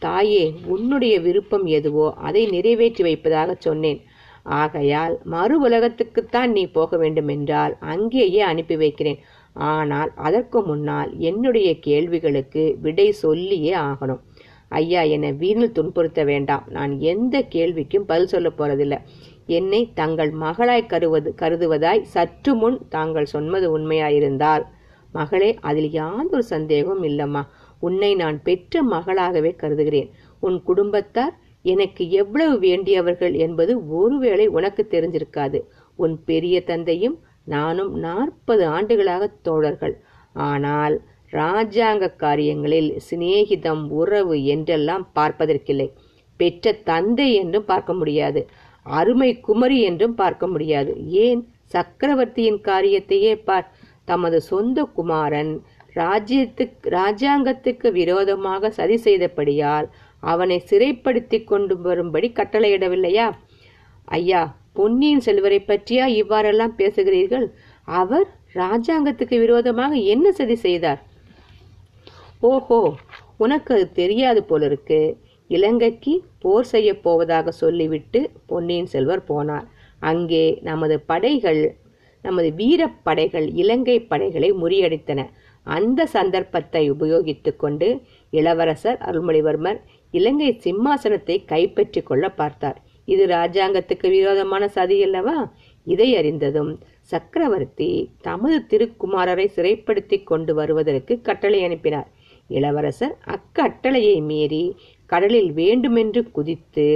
தாயே 0.02 0.44
உன்னுடைய 0.74 1.16
விருப்பம் 1.20 1.66
எதுவோ 1.78 2.08
அதை 2.28 2.44
நிறைவேற்றி 2.56 3.04
வைப்பதாக 3.04 3.56
சொன்னேன். 3.68 4.00
ஆகையால் 4.44 5.16
மறு 5.34 5.56
உலகத்துக்குத்தான் 5.68 6.52
நீ 6.58 6.64
போக 6.78 6.98
வேண்டுமென்றால் 6.98 7.74
அங்கேயே 7.94 8.42
அனுப்பி 8.52 8.76
வைக்கிறேன். 8.76 9.20
ஆனால் 9.68 10.12
அதற்கு 10.16 10.60
முன்னால் 10.62 11.10
என்னுடைய 11.20 11.70
கேள்விகளுக்கு 11.80 12.64
விடை 12.82 13.12
சொல்லியே 13.12 13.74
ஆகணும். 13.76 14.22
ஐயா 14.70 15.02
என்னை 15.02 15.32
வீணில் 15.32 15.76
துன்புறுத்த 15.78 16.24
வேண்டாம். 16.26 16.66
நான் 16.68 17.00
எந்த 17.00 17.36
கேள்விக்கும் 17.56 18.06
பதில் 18.06 18.28
சொல்ல 18.28 18.50
போறதில்லை. 18.50 19.00
என்னை 19.46 19.82
தங்கள் 19.94 20.32
மகளாய் 20.32 20.86
கருவது 20.86 21.30
கருதுவதாய் 21.42 22.02
சற்று 22.02 22.56
முன் 22.56 22.78
தாங்கள் 22.90 23.26
சொன்னது 23.26 23.68
உண்மையாயிருந்தால் 23.78 24.66
மகளே 25.12 25.52
அதில் 25.62 25.92
யாதொரு 25.92 26.44
சந்தேகமும் 26.44 27.04
இல்லம்மா. 27.04 27.44
உன்னை 27.80 28.16
நான் 28.16 28.38
பெற்ற 28.44 28.84
மகளாகவே 28.84 29.56
கருதுகிறேன். 29.56 30.10
உன் 30.40 30.64
குடும்பத்தார் 30.64 31.36
எனக்கு 31.62 32.04
எவ்வளவு 32.12 32.60
வேண்டியவர்கள் 32.60 33.34
என்பது 33.34 33.74
ஒருவேளை 33.88 34.48
உனக்கு 34.48 34.88
தெரிஞ்சிருக்காது. 34.92 35.60
உன் 35.96 36.24
பெரிய 36.24 36.64
தந்தையும் 36.64 37.18
நானும் 37.54 37.94
நாற்பது 37.98 38.64
ஆண்டுகளாக 38.68 39.24
தோழர்கள். 39.42 39.96
ஆனால் 40.50 40.96
ராஜாங்க 41.34 42.06
காரியங்களில் 42.16 42.90
சிநேகிதம் 43.08 43.84
உறவு 43.92 44.36
என்றெல்லாம் 44.46 45.06
பார்ப்பதற்கில்லை. 45.16 45.88
பெற்ற 46.40 46.74
தந்தை 46.84 47.28
என்றும் 47.34 47.70
பார்க்க 47.72 47.94
முடியாது. 47.94 48.42
அருமை 48.86 49.32
குமரி 49.40 49.78
என்றும் 49.82 50.16
பார்க்க 50.16 50.48
முடியாது. 50.48 50.92
ஏன்? 51.26 51.42
சக்கரவர்த்தியின் 51.66 52.62
காரியத்தையே 52.70 53.34
பார். 53.48 53.68
தமது 54.06 54.38
சொந்த 54.42 54.84
குமாரன் 54.98 55.52
ராஜ்யத்துக்கு 55.96 56.88
ராஜாங்கத்துக்கு 56.98 57.88
விரோதமாக 57.92 58.70
சதி 58.70 58.98
செய்தபடியால் 59.06 59.88
அவனை 60.24 60.58
சிறைப்படுத்தி 60.70 61.38
கொண்டு 61.44 61.74
வரும்படி 61.82 62.28
கட்டளையிடவில்லையா? 62.36 63.28
ஐயா 64.18 64.42
பொன்னியின் 64.80 65.24
செல்வரை 65.28 65.60
பற்றியா 65.70 66.06
இவ்வாறெல்லாம் 66.20 66.76
பேசுகிறீர்கள்? 66.82 67.48
அவர் 68.02 68.28
ராஜாங்கத்துக்கு 68.62 69.38
விரோதமாக 69.46 69.94
என்ன 70.14 70.32
சதி 70.40 70.56
செய்தார்? 70.66 71.02
ஓஹோ 72.50 72.80
உனக்கு 73.44 73.72
அது 73.76 73.86
தெரியாது 74.00 74.42
போலிருக்கு. 74.52 75.02
இலங்கைக்கு 75.50 76.14
போர் 76.44 76.68
செய்ய 76.72 76.90
போவதாக 77.06 77.52
சொல்லிவிட்டு 77.64 78.20
பொன்னியின் 78.52 78.90
செல்வர் 78.94 79.24
போனார். 79.30 79.68
அங்கே 80.12 80.46
நமது 80.70 80.96
படைகள் 81.12 81.62
நமது 82.26 82.50
வீரப்படைகள் 82.60 83.48
இலங்கை 83.62 83.98
படைகளை 84.12 84.50
முறியடித்தன. 84.62 85.22
அந்த 85.68 86.06
சந்தர்ப்பத்தை 86.16 86.84
உபயோகித்து 86.94 87.52
கொண்டு 87.64 87.88
இளவரசர் 88.34 89.00
அருள்மொழிவர்மர் 89.08 89.80
இலங்கை 90.14 90.50
சிம்மாசனத்தை 90.66 91.36
கைப்பற்றி 91.52 92.02
கொள்ள 92.04 92.26
பார்த்தார். 92.40 92.80
இது 93.14 93.24
ராஜாங்கத்துக்கு 93.28 94.08
விரோதமான 94.10 94.64
சதி 94.78 94.98
அல்லவா 95.04 95.38
இதை 95.88 96.10
அறிந்ததும் 96.16 96.72
சக்கரவர்த்தி 97.12 97.92
தமது 98.22 98.58
திருக்குமாரரை 98.72 99.46
சிறைப்படுத்திக் 99.56 100.28
கொண்டு 100.30 100.54
வருவதற்கு 100.54 101.14
கட்டளை 101.22 101.60
அனுப்பினார். 101.64 102.10
இளவரசர் 102.50 103.16
அக்கட்டளையை 103.36 104.18
மீறி 104.30 104.64
கடலில் 105.10 105.52
வேண்டுமென்று 105.52 106.22
குதித்து 106.32 106.88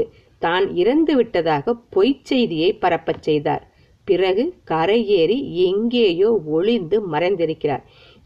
தான் 0.42 0.66
இறந்து 0.76 1.14
விட்டதாக 1.16 1.76
பொய்ச் 1.90 2.26
செய்தியை 2.30 2.70
பரப்பச் 2.74 3.26
செய்தார். 3.28 3.64
பிறகு 4.08 4.44
கரையேறி 4.72 5.38
எங்கேயோ 5.68 6.30
ஒளிந்து 6.56 6.98
மறைந்திருக்கிறார். 7.12 7.84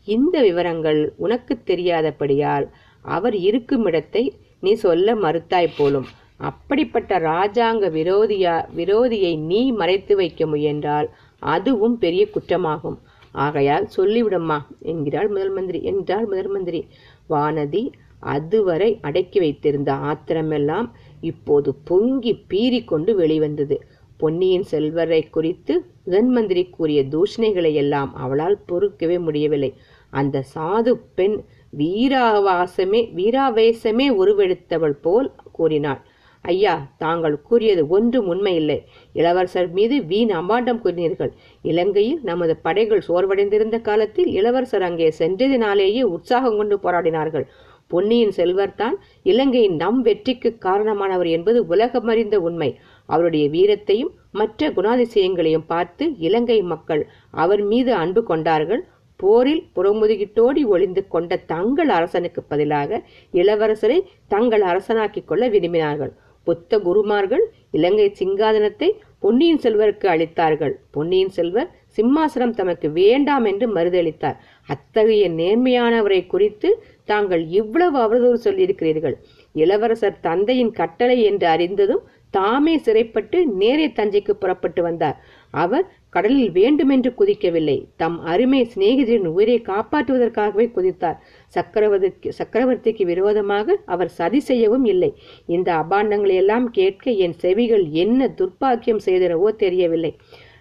இந்த 0.08 0.36
விவரங்கள் 0.42 1.02
உனக்கு 1.18 1.54
தெரியாதபடியால் 1.66 2.66
அவர் 3.06 3.36
இருக்கும் 3.48 3.86
இடத்தை 3.86 4.24
நீ 4.60 4.72
சொல்ல 4.86 5.16
மறுத்தாய் 5.16 5.76
போலும். 5.78 6.08
அப்படிப்பட்ட 6.38 7.20
ராஜாங்க 7.20 7.90
விரோதியா 7.90 8.66
விரோதியை 8.76 9.40
நீ 9.40 9.72
மறைத்து 9.72 10.16
வைக்க 10.16 10.46
முயன்றால் 10.46 11.10
அதுவும் 11.40 11.98
பெரிய 11.98 12.30
குற்றமாகும். 12.30 13.00
ஆகையால் 13.32 13.88
சொல்லிவிடம்மா 13.98 14.60
என்கிறாள் 14.82 15.28
முதல் 15.28 15.50
மந்திரி. 15.50 15.84
என்றாள் 15.84 16.26
முதல் 16.26 16.48
மந்திரி. 16.48 16.88
வானதி 17.30 17.92
அதுவரை 18.20 19.00
அடக்கி 19.02 19.40
வைத்திருந்த 19.40 19.94
ஆத்திரமெல்லாம் 19.94 20.92
இப்போது 21.22 21.76
பொங்கி 21.76 22.46
பீறிக்கொண்டு 22.50 23.16
வெளிவந்தது. 23.16 23.84
பொன்னியின் 24.18 24.64
செல்வரை 24.64 25.30
குறித்து 25.30 25.86
முதன் 26.06 26.30
மந்திரி 26.30 26.66
கூறிய 26.66 27.04
தூஷணைகளை 27.04 27.74
எல்லாம் 27.74 28.16
அவளால் 28.16 28.60
பொறுக்கவே 28.70 29.20
முடியவில்லை. 29.20 29.74
அந்த 30.10 30.44
சாது 30.56 30.94
பெண் 31.16 31.44
வீராவாசமே 31.78 33.02
வீராவேசமே 33.16 34.10
உருவெடுத்தவள் 34.10 34.98
போல் 35.02 35.32
கூறினாள். 35.52 36.07
ஐயா 36.54 36.74
தாங்கள் 36.98 37.36
கூறியது 37.42 37.84
ஒன்றும் 37.88 38.28
உண்மையில்லை. 38.34 38.78
இளவரசர் 39.14 39.70
மீது 39.78 39.96
வீண் 40.12 40.34
அம்பாண்டம் 40.40 40.82
கூறினீர்கள். 40.84 41.32
இலங்கையில் 41.72 42.20
நமது 42.24 42.56
படைகள் 42.66 43.06
சோர்வடைந்திருந்த 43.08 43.80
காலத்தில் 43.82 44.30
இளவரசர் 44.40 44.86
அங்கே 44.90 45.08
சென்றதினாலேயே 45.20 46.04
உற்சாகம் 46.16 46.58
கொண்டு 46.58 46.78
போராடினார்கள். 46.84 47.48
பொன்னியின் 47.92 48.34
செல்வர்தான் 48.38 48.96
இலங்கையின் 49.32 49.76
நம் 49.76 50.00
வெற்றிக்கு 50.02 50.50
காரணமானவர் 50.66 51.30
என்பது 51.36 51.60
உலகமறிந்த 51.76 52.36
உண்மை. 52.48 52.70
அவருடைய 53.10 53.46
வீரத்தையும் 53.50 54.12
மற்ற 54.32 54.70
குணாதிசயங்களையும் 54.70 55.68
பார்த்து 55.68 56.06
இலங்கை 56.28 56.60
மக்கள் 56.74 57.04
அவர் 57.44 57.64
மீது 57.72 57.92
அன்பு 58.04 58.24
கொண்டார்கள். 58.24 58.84
போரில் 59.20 59.64
புறமுதுகிட்டோடி 59.76 60.62
ஒளிந்து 60.74 61.02
கொண்ட 61.08 61.36
தங்கள் 61.52 61.92
அரசனுக்கு 61.98 62.42
பதிலாக 62.44 63.00
இளவரசரை 63.34 63.98
தங்கள் 64.34 64.66
அரசனாக்கிக் 64.72 65.28
கொள்ள 65.30 65.44
விரும்பினார்கள். 65.50 66.12
புத்த 66.48 66.80
குருமார்கள் 66.88 67.44
இலங்கை 67.78 68.08
சிங்காதனத்தை 68.20 68.90
பொன்னியின் 69.24 69.62
செல்வருக்கு 69.64 70.08
அளித்தார்கள். 70.14 70.74
பொன்னியின் 70.96 71.34
செல்வர் 71.38 71.70
சிம்மாசனம் 71.98 72.58
தமக்கு 72.60 72.88
வேண்டாம் 72.98 73.46
என்று 73.52 73.68
மறுதளித்தார். 73.76 74.38
அத்தகைய 74.70 75.24
நேர்மையானவரை 75.40 76.22
குறித்து 76.34 76.70
தாங்கள் 77.12 77.44
இவ்வளவு 77.60 77.98
அவதூறு 78.06 78.40
சொல்லியிருக்கிறீர்கள். 78.48 79.16
இளவரசர் 79.56 80.22
தந்தையின் 80.28 80.74
கட்டளை 80.80 81.18
என்று 81.30 81.48
அறிந்ததும் 81.56 82.04
தாமே 82.38 82.76
சிறைப்பட்டு 82.86 83.38
நேரே 83.62 83.88
தஞ்சைக்கு 84.00 84.34
புறப்பட்டு 84.42 84.82
வந்தார். 84.88 85.18
அவர் 85.54 85.86
கடலில் 86.16 86.52
வேண்டுமென்று 86.52 87.10
குதிக்கவில்லை. 87.20 87.78
தம் 88.02 88.18
அருமை 88.32 88.62
சிநேகிதரின் 88.74 89.28
உயிரை 89.36 89.58
காப்பாற்றுவதற்காகவே 89.72 90.66
குதித்தார். 90.76 91.18
சக்கரவர்த்திக்கு 91.56 92.32
சக்கரவர்த்திக்கு 92.38 93.04
விரோதமாக 93.04 93.78
அவர் 93.86 94.10
சதி 94.10 94.40
செய்யவும் 94.40 94.86
இல்லை. 94.86 95.16
இந்த 95.46 95.76
அபாண்டங்களை 95.76 96.34
எல்லாம் 96.34 96.72
கேட்க 96.72 97.12
என் 97.12 97.34
செவிகள் 97.34 97.86
என்ன 97.86 98.34
துர்ப்பாக்கியம் 98.38 99.00
செய்தனவோ 99.06 99.56
தெரியவில்லை. 99.56 100.16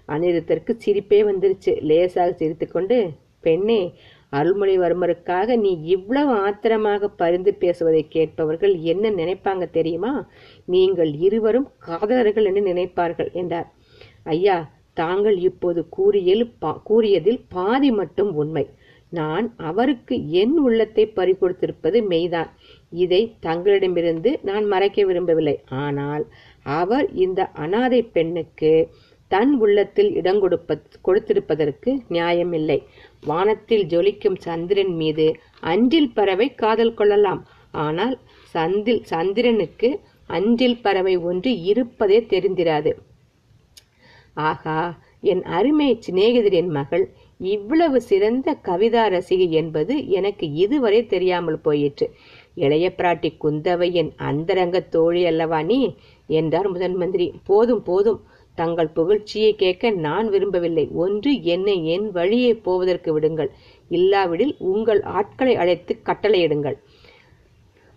அனிருத்தருக்கு 0.09 0.79
சிரிப்பே 0.87 1.23
வந்துருச்சு. 1.23 1.81
லேசாக 1.81 2.33
சிரித்துக்கொண்டு 2.33 3.11
பெண்ணே 3.41 3.93
அருள்மொழிவர்மருக்காக 4.33 5.57
நீ 5.57 5.81
இவ்வளவு 5.83 6.33
ஆத்திரமாக 6.33 7.09
பரிந்து 7.09 7.55
பேசுவதை 7.55 8.09
கேட்பவர்கள் 8.09 8.79
என்ன 8.79 9.11
நினைப்பாங்க 9.11 9.71
தெரியுமா? 9.71 10.29
நீங்கள் 10.65 11.15
இருவரும் 11.15 11.71
காதலர்கள் 11.79 12.45
என்று 12.45 12.61
நினைப்பார்கள் 12.61 13.33
என்றார். 13.33 13.75
ஐயா 14.23 14.71
தாங்கள் 14.93 15.39
இப்போது 15.39 15.89
கூறியில் 15.89 16.53
பா- 16.61 16.83
கூறியதில் 16.83 17.45
பாதி 17.49 17.91
மட்டும் 17.91 18.35
உண்மை. 18.35 18.69
நான் 19.09 19.47
அவருக்கு 19.57 20.15
என் 20.31 20.57
உள்ளத்தை 20.59 21.05
பறிகொடுத்திருப்பது 21.17 21.99
மெய்தான். 22.11 22.51
இதை 22.93 23.21
தங்களிடமிருந்து 23.41 24.39
நான் 24.43 24.65
மறைக்க 24.65 25.05
விரும்பவில்லை. 25.05 25.57
ஆனால் 25.69 26.25
அவர் 26.63 27.07
இந்த 27.13 27.51
அனாதை 27.65 28.03
பெண்ணுக்கு 28.03 28.73
தன் 29.29 29.53
உள்ளத்தில் 29.59 30.11
இடம் 30.15 30.41
கொடுப்ப 30.43 30.79
கொடுத்திருப்பதற்கு 31.07 31.91
நியாயமில்லை. 32.09 32.79
வானத்தில் 33.25 33.85
ஜொலிக்கும் 33.85 34.39
சந்திரன் 34.39 34.95
மீது 34.95 35.27
அஞ்சில் 35.61 36.13
பறவை 36.13 36.55
காதல் 36.55 36.95
கொள்ளலாம். 36.95 37.43
ஆனால் 37.71 38.17
சந்தில் 38.55 39.03
சந்திரனுக்கு 39.03 40.01
அஞ்சில் 40.27 40.81
பறவை 40.81 41.17
ஒன்று 41.17 41.51
இருப்பதே 41.63 42.19
தெரிந்திராது. 42.29 42.93
ஆகா 44.35 44.79
என் 45.21 45.43
அருமை 45.43 45.99
சிநேகிதரின் 46.07 46.69
மகள் 46.69 47.05
இவ்வளவு 47.41 48.01
சிறந்த 48.01 48.57
கவிதா 48.65 49.09
ரசிகை 49.09 49.53
என்பது 49.53 50.09
எனக்கு 50.09 50.53
இதுவரை 50.53 51.07
தெரியாமல் 51.07 51.59
போயிற்று. 51.59 52.07
இளைய 52.55 52.87
பிராட்டி 52.97 53.31
குந்தவையின் 53.45 54.11
அந்தரங்க 54.17 54.81
தோழி 54.81 55.27
அல்லவா 55.27 55.63
நீ? 55.63 55.81
என்றார் 56.29 56.69
முதன் 56.69 56.95
மந்திரி. 56.95 57.27
போதும் 57.45 57.83
போதும். 57.83 58.21
தங்கள் 58.55 58.95
புகழ்ச்சியை 58.95 59.55
கேட்க 59.55 59.91
நான் 59.91 60.29
விரும்பவில்லை. 60.29 60.89
ஒன்று 60.95 61.43
என்னை 61.43 61.87
என் 61.87 62.11
வழியே 62.11 62.55
போவதற்கு 62.57 63.13
விடுங்கள். 63.13 63.51
இல்லாவிடில் 63.91 64.55
உங்கள் 64.59 65.03
ஆட்களை 65.03 65.55
அழைத்து 65.57 65.95
கட்டளையிடுங்கள். 66.05 66.79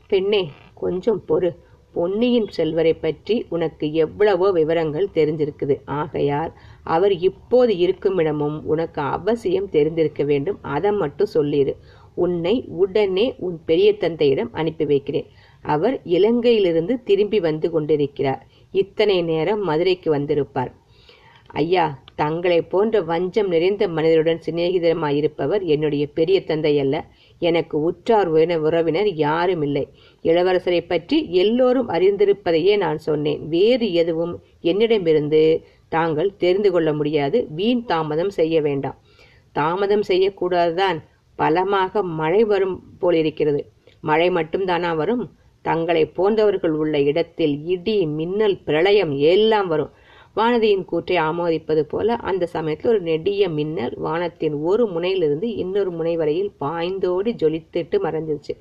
பெண்ணே 0.08 0.44
கொஞ்சம் 0.74 1.24
பொறு. 1.28 1.52
பொன்னியின் 1.94 2.48
செல்வரை 2.48 2.94
பற்றி 2.94 3.46
உனக்கு 3.50 3.94
எவ்வளவோ 3.94 4.52
விவரங்கள் 4.52 5.14
தெரிஞ்சிருக்குது. 5.14 5.76
ஆகையால் 5.86 6.52
அவர் 6.84 7.18
இப்போது 7.20 7.78
இருக்குமிடமும் 7.78 8.64
உனக்கு 8.64 9.02
அவசியம் 9.02 9.70
தெரிந்திருக்க 9.70 10.24
வேண்டும். 10.24 10.60
அதை 10.62 10.92
மட்டும் 10.92 11.28
சொல்லிடு 11.28 11.76
உன்னை 12.16 12.66
உடனே 12.68 13.36
உன் 13.38 13.60
பெரிய 13.66 13.98
தந்தையிடம் 13.98 14.54
அனுப்பி 14.54 14.86
வைக்கிறேன். 14.86 15.26
அவர் 15.62 16.02
இலங்கையிலிருந்து 16.04 17.04
திரும்பி 17.04 17.40
வந்து 17.40 17.72
கொண்டிருக்கிறார். 17.72 18.48
இத்தனை 18.72 19.22
நேரம் 19.22 19.64
மதுரைக்கு 19.64 20.10
வந்திருப்பார். 20.12 20.72
ஐயா 21.48 22.04
தங்களை 22.16 22.62
போன்ற 22.62 23.02
வஞ்சம் 23.02 23.48
நிறைந்த 23.48 23.88
மனிதருடன் 23.88 24.42
சிநேகிதரமாயிருப்பவர் 24.46 25.64
என்னுடைய 25.64 26.08
பெரிய 26.08 26.44
தந்தை 26.44 26.80
அல்ல 26.80 27.06
எனக்கு 27.40 27.82
உற்றார் 27.82 28.30
உறவினர் 28.68 29.14
யாரும் 29.14 29.62
இல்லை. 29.62 29.88
இளவரசரை 30.24 30.88
பற்றி 30.88 31.32
எல்லோரும் 31.32 31.90
அறிந்திருப்பதையே 31.90 32.78
நான் 32.78 32.98
சொன்னேன். 32.98 33.48
வேறு 33.48 33.94
எதுவும் 33.94 34.44
என்னிடமிருந்து 34.62 35.66
தாங்கள் 35.90 36.38
தெரிந்து 36.38 36.72
கொள்ள 36.72 36.94
முடியாது. 36.94 37.48
வீண் 37.50 37.86
தாமதம் 37.86 38.30
செய்ய 38.30 38.62
வேண்டாம். 38.62 38.98
தாமதம் 39.52 40.04
செய்யக்கூடாதுதான். 40.08 40.98
பலமாக 41.36 42.04
மழை 42.04 42.44
வரும் 42.44 42.84
போலிருக்கிறது. 43.00 43.62
மழை 44.02 44.30
மட்டும்தானா 44.30 44.96
வரும்? 44.96 45.24
தங்களை 45.62 46.06
போன்றவர்கள் 46.06 46.72
உள்ள 46.72 47.02
இடத்தில் 47.02 47.66
இடி 47.66 48.06
மின்னல் 48.06 48.58
பிரளயம் 48.64 49.14
எல்லாம் 49.18 49.68
வரும். 49.68 49.90
வானதியின் 50.36 50.86
கூற்றை 50.86 51.18
ஆமோதிப்பது 51.18 51.82
போல 51.82 52.16
அந்த 52.16 52.46
சமயத்தில் 52.46 52.92
ஒரு 52.92 53.02
நெடிய 53.02 53.50
மின்னல் 53.50 53.96
வானத்தின் 53.98 54.56
ஒரு 54.62 54.88
முனையிலிருந்து 54.88 55.56
இன்னொரு 55.56 55.92
முனை 55.92 56.16
வரையில் 56.16 56.52
பாய்ந்தோடி 56.62 57.32
ஜொலித்திட்டு 57.42 57.98
மறைஞ்சிருச்சு. 58.04 58.54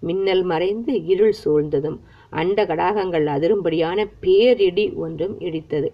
மின்னல் 0.00 0.42
மறைந்து 0.42 1.04
இருள் 1.04 1.34
சூழ்ந்ததும் 1.44 1.98
அண்ட 2.30 2.64
கடாகங்கள் 2.64 3.26
அதிரும்படியான 3.26 4.06
பேரிடி 4.20 4.92
ஒன்றும் 4.92 5.40
இடித்தது. 5.40 5.88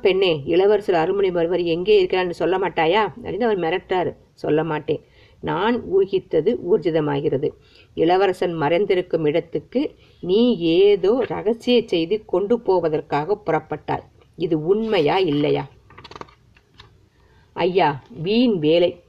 பெண்ணே 0.00 0.42
இளவரசர் 0.44 0.94
அருள்மொழிவர்மர் 0.94 1.64
எங்கே 1.64 2.04
இருக்கிறான்னு 2.04 2.30
சொல்ல 2.30 2.58
மாட்டாயா? 2.58 3.02
அப்படின்னு 3.22 3.42
அவர் 3.42 3.58
மிரட்டாரு. 3.58 4.16
சொல்ல 4.32 4.64
மாட்டேன். 4.64 5.04
நான் 5.40 5.82
ஊகித்தது 5.94 6.56
ஊர்ஜிதமாகிறது. 6.70 7.48
இளவரசன் 7.94 8.54
மறைந்திருக்கும் 8.56 9.26
இடத்துக்கு 9.26 9.94
நீ 10.20 10.56
ஏதோ 10.58 11.24
ரகசிய 11.28 11.82
செய்தி 11.86 12.22
கொண்டு 12.26 12.60
போவதற்காக 12.60 13.38
புறப்பட்டாய். 13.46 14.06
இது 14.36 14.66
உண்மையா 14.66 15.18
இல்லையா? 15.18 15.68
ஐயா 17.52 18.02
வீண் 18.22 18.58
வேலை. 18.58 19.00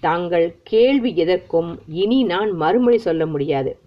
தாங்கள் 0.00 0.56
கேள்வி 0.62 1.16
எதற்கும் 1.16 1.78
இனி 1.86 2.22
நான் 2.22 2.50
மறுமொழி 2.50 2.98
சொல்ல 2.98 3.26
முடியாது. 3.26 3.78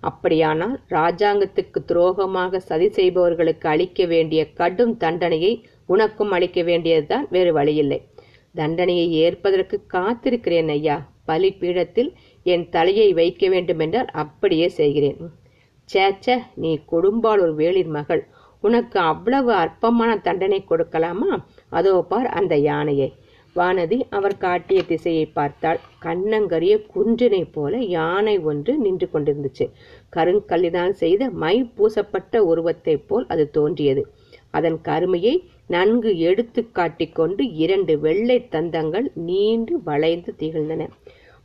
அப்படியானால் 0.00 0.80
ராஜாங்கத்துக்கு 0.90 1.78
துரோகமாக 1.88 2.56
சதி 2.56 2.88
செய்பவர்களுக்கு 2.88 3.68
அளிக்க 3.68 4.04
வேண்டிய 4.04 4.52
கடும் 4.52 4.96
தண்டனையை 4.96 5.66
உனக்கும் 5.86 6.30
அளிக்க 6.30 6.62
வேண்டியதுதான் 6.62 7.26
வேறு 7.30 7.52
வழியில்லை. 7.52 7.98
தண்டனையை 8.54 9.12
ஏற்பதற்கு 9.12 9.76
காத்திருக்கிறேன் 9.92 10.68
ஐயா. 10.68 10.96
பலி 11.24 11.50
பீடத்தில் 11.60 12.12
என் 12.42 12.68
தலையை 12.68 13.12
வைக்க 13.12 13.48
வேண்டுமென்றால் 13.48 14.06
அப்படியே 14.06 14.68
செய்கிறேன். 14.68 15.16
சேச்ச 15.94 16.42
நீ 16.54 16.78
கொடும்பாளூர் 16.92 17.54
வேளிர் 17.54 17.88
மகள். 17.88 18.26
உனக்கு 18.60 19.00
அவ்வளவு 19.00 19.52
அற்பமான 19.52 20.16
தண்டனை 20.16 20.64
கொடுக்கலாமா? 20.68 21.30
அதோ 21.68 22.02
பார் 22.02 22.26
அந்த 22.26 22.56
யானையை. 22.56 23.14
வானதி 23.56 24.00
அவர் 24.10 24.36
காட்டிய 24.36 24.82
திசையை 24.82 25.26
பார்த்தாள். 25.26 25.80
கண்ணங்கரிய 26.02 26.74
குன்றினை 26.94 27.42
போல 27.52 27.76
யானை 27.78 28.38
ஒன்று 28.38 28.76
நின்று 28.76 29.08
கொண்டிருந்துச்சு. 29.12 29.66
கருங்கல்லினால் 30.16 30.90
செய்த 30.90 31.30
மை 31.30 31.56
பூசப்பட்ட 31.76 32.38
உருவத்தைப் 32.38 33.08
போல் 33.08 33.26
அது 33.26 33.50
தோன்றியது. 33.50 34.04
அதன் 34.50 34.80
கருமையை 34.80 35.34
நன்கு 35.66 36.10
எடுத்து 36.18 36.70
காட்டிக்கொண்டு 36.70 37.42
இரண்டு 37.54 37.94
வெள்ளை 38.00 38.38
தந்தங்கள் 38.50 39.06
நீண்டு 39.28 39.74
வளைந்து 39.82 40.34
திகழ்ந்தன. 40.38 40.82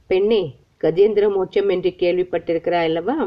பெண்ணே 0.09 0.41
கஜேந்திர 0.83 1.25
மோட்சம் 1.35 1.69
என்று 1.69 1.91
கேள்விப்பட்டிருக்கிறாய் 1.97 2.87
அல்லவா? 2.89 3.17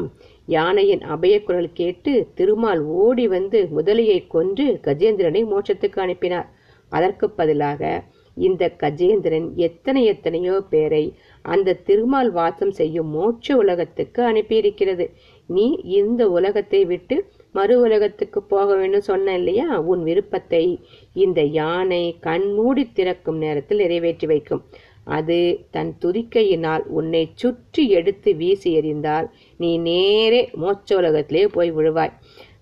யானையின் 0.45 1.03
அபயக்குரல் 1.15 1.69
கேட்டு 1.73 2.13
திருமால் 2.33 2.81
ஓடி 3.01 3.27
வந்து 3.27 3.59
முதலியை 3.77 4.19
கொன்று 4.27 4.65
கஜேந்திரனை 4.83 5.43
மோட்சத்துக்கு 5.45 5.99
அனுப்பினார். 6.01 6.49
அதற்கு 6.91 7.29
பதிலாக 7.29 8.03
இந்த 8.37 8.63
கஜேந்திரன் 8.83 9.47
எத்தனை 9.55 10.01
எத்தனையோ 10.05 10.55
பேரை 10.69 11.03
அந்த 11.45 11.79
திருமால் 11.87 12.31
வாசம் 12.31 12.71
செய்யும் 12.71 13.09
மோட்ச 13.15 13.53
உலகத்துக்கு 13.53 14.21
அனுப்பியிருக்கிறது. 14.23 15.05
நீ 15.49 15.65
இந்த 15.99 16.29
உலகத்தை 16.29 16.85
விட்டு 16.85 17.15
மறு 17.53 17.81
உலகத்துக்கு 17.81 18.43
போக 18.43 18.75
வேண்டும் 18.75 19.01
சொன்ன 19.01 19.35
இல்லையா 19.35 19.81
உன் 19.81 20.03
விருப்பத்தை 20.03 20.79
இந்த 21.13 21.43
யானை 21.43 22.17
கண்மூடி 22.19 22.91
திறக்கும் 22.91 23.37
நேரத்தில் 23.37 23.77
நிறைவேற்றி 23.77 24.27
வைக்கும். 24.27 24.63
அது 25.03 25.65
தன் 25.71 25.95
துதிக்கையினால் 26.05 26.79
உன்னை 26.79 27.29
சுற்றி 27.33 27.89
எடுத்து 27.89 28.35
வீசி 28.35 28.77
எறிந்தால் 28.77 29.29
நீ 29.57 29.77
நேரே 29.77 30.49
மோட்ச 30.61 30.95
உலகத்திலே 30.95 31.47
போய் 31.47 31.73
விழுவாய் 31.73 32.13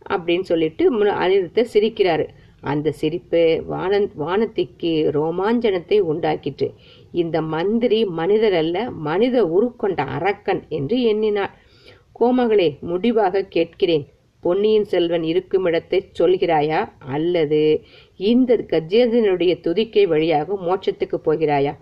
அப்படின்னு 0.10 0.42
சொல்லிட்டு 0.42 1.00
முன- 1.00 1.08
அனிருத்தர் 1.08 1.66
சிரிக்கிறாரு. 1.74 2.28
அந்த 2.62 2.92
சிரிப்பு 2.92 3.64
வான 3.66 4.00
வானத்திக்கு 4.00 5.10
ரோமாஞ்சனத்தை 5.12 6.00
உண்டாக்கிற்று. 6.00 6.74
இந்த 7.12 7.42
மந்திரி 7.42 8.06
மனிதர் 8.06 8.54
அல்ல 8.54 8.92
மனித 8.92 9.46
உருக்கொண்ட 9.46 9.98
அரக்கன் 9.98 10.64
என்று 10.70 11.02
எண்ணினாள். 11.02 11.50
கோமகளே 12.20 12.80
முடிவாக 12.80 13.44
கேட்கிறேன். 13.44 14.08
பொன்னியின் 14.42 14.86
செல்வன் 14.86 15.24
இருக்கும் 15.24 15.66
இடத்தை 15.66 16.00
சொல்கிறாயா? 16.20 16.80
அல்லது 17.00 17.60
இந்த 18.16 18.58
கஜேந்திரனுடைய 18.70 19.54
துதிக்கை 19.68 20.08
வழியாக 20.08 20.58
மோட்சத்துக்கு 20.68 21.20
போகிறாயா? 21.26 21.74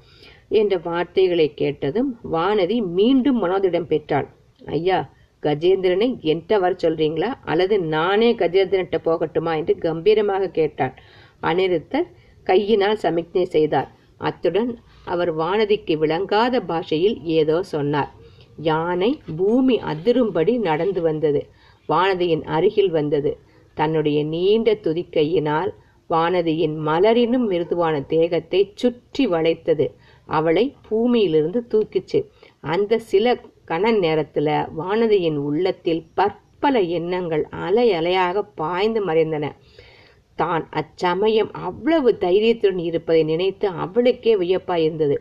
என்ற 0.49 0.77
வார்த்தைகளை 0.83 1.53
கேட்டதும் 1.53 2.19
வானதி 2.33 2.77
மீண்டும் 2.93 3.39
மனோதிடம் 3.43 3.87
பெற்றாள். 3.87 4.27
ஐயா 4.65 4.99
கஜேந்திரனை 5.43 6.07
என்கிட்ட 6.21 6.59
வர 6.59 6.75
சொல்றீங்களா? 6.83 7.29
அல்லது 7.45 7.75
நானே 7.79 8.33
கஜேந்திரன்ட்ட 8.33 8.97
போகட்டுமா? 9.05 9.53
என்று 9.57 9.75
கம்பீரமாக 9.77 10.49
கேட்டாள். 10.49 10.95
அனிருத்தர் 11.41 12.07
கையினால் 12.43 12.95
சமிக்ஞை 12.95 13.45
செய்தார். 13.45 13.89
அத்துடன் 14.17 14.71
அவர் 15.05 15.31
வானதிக்கு 15.37 15.93
விளங்காத 15.97 16.55
பாஷையில் 16.61 17.17
ஏதோ 17.23 17.57
சொன்னார். 17.63 18.11
யானை 18.61 19.11
பூமி 19.37 19.75
அதிரும்படி 19.91 20.53
நடந்து 20.59 21.01
வந்தது. 21.01 21.41
வானதியின் 21.89 22.43
அருகில் 22.55 22.91
வந்தது. 22.91 23.31
தன்னுடைய 23.77 24.19
நீண்ட 24.23 24.69
துதிக்கையினால் 24.83 25.71
வானதியின் 26.09 26.75
மலரினும் 26.85 27.45
மிருதுவான 27.49 27.95
தேகத்தை 28.05 28.61
சுற்றி 28.75 29.23
வளைத்தது. 29.27 29.85
அவளை 30.29 30.65
பூமியிலிருந்து 30.87 31.61
தூக்கிச்சு. 31.73 32.19
அந்த 32.65 32.99
சில 33.11 33.35
கண 33.67 33.91
நேரத்தில் 33.97 34.53
வானதியின் 34.77 35.37
உள்ளத்தில் 35.47 36.03
பற்பல 36.13 36.79
எண்ணங்கள் 36.97 37.43
அலை 37.65 37.87
அலையாக 37.93 38.43
பாய்ந்து 38.55 39.01
மறைந்தன. 39.05 39.45
தான் 40.39 40.63
அச்சமயம் 40.71 41.51
அவ்வளவு 41.51 42.09
தைரியத்துடன் 42.19 42.77
இருப்பதை 42.79 43.23
நினைத்து 43.23 43.67
அவளுக்கே 43.67 44.33
வியப்பாயிருந்தது. 44.35 45.15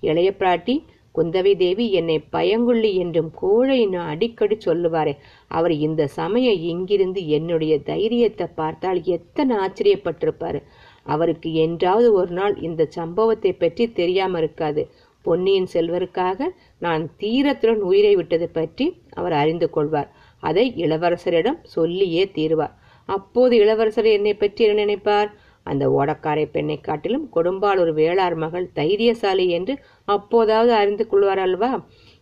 இளைய 0.00 0.30
பிராட்டி 0.38 0.74
குந்தவை 1.14 1.52
தேவி 1.56 1.86
என்னை 1.92 2.16
பயங்குள்ளி 2.34 2.90
என்றும் 2.94 3.30
கோழை 3.34 3.78
நான் 3.86 4.10
அடிக்கடி 4.12 4.56
சொல்லுவாரே. 4.66 5.14
அவர் 5.50 5.74
இந்த 5.86 6.02
சமயம் 6.18 6.62
இங்கிருந்து 6.72 7.22
என்னுடைய 7.28 7.74
தைரியத்தை 7.82 8.46
பார்த்தால் 8.54 9.00
எத்தனை 9.16 9.54
ஆச்சரியப்பட்டிருப்பாரு. 9.56 10.60
அவருக்கு 11.06 11.50
என்றாவது 11.64 12.08
ஒரு 12.12 12.32
நாள் 12.32 12.54
இந்த 12.68 12.82
சம்பவத்தை 12.98 13.52
பற்றி 13.52 13.84
தெரியாம 13.92 14.38
இருக்காது. 14.38 14.84
பொன்னியின் 15.24 15.70
செல்வருக்காக 15.72 16.48
நான் 16.78 17.02
தீரத்துடன் 17.18 17.82
உயிரை 17.90 18.12
விட்டது 18.16 18.46
பற்றி 18.48 18.86
அவர் 19.10 19.34
அறிந்து 19.40 19.66
கொள்வார். 19.70 20.08
அதை 20.42 20.64
இளவரசரிடம் 20.76 21.58
சொல்லியே 21.74 22.22
தீருவார். 22.36 22.74
அப்போது 23.08 23.54
இளவரசர் 23.56 24.08
என்னை 24.16 24.34
பற்றி 24.34 24.64
என்ன 24.64 24.84
நினைப்பார்? 24.84 25.30
அந்த 25.70 25.84
ஓடக்காரை 25.98 26.44
பெண்ணை 26.52 26.76
காட்டிலும் 26.80 27.26
கொடும்பால் 27.34 27.80
ஒரு 27.84 27.92
வேளார் 27.94 28.36
மகள் 28.36 28.66
தைரியசாலி 28.72 29.46
என்று 29.58 29.74
அப்போதாவது 30.08 30.72
அறிந்து 30.72 31.04
கொள்வார் 31.06 31.42
அல்வா 31.46 31.72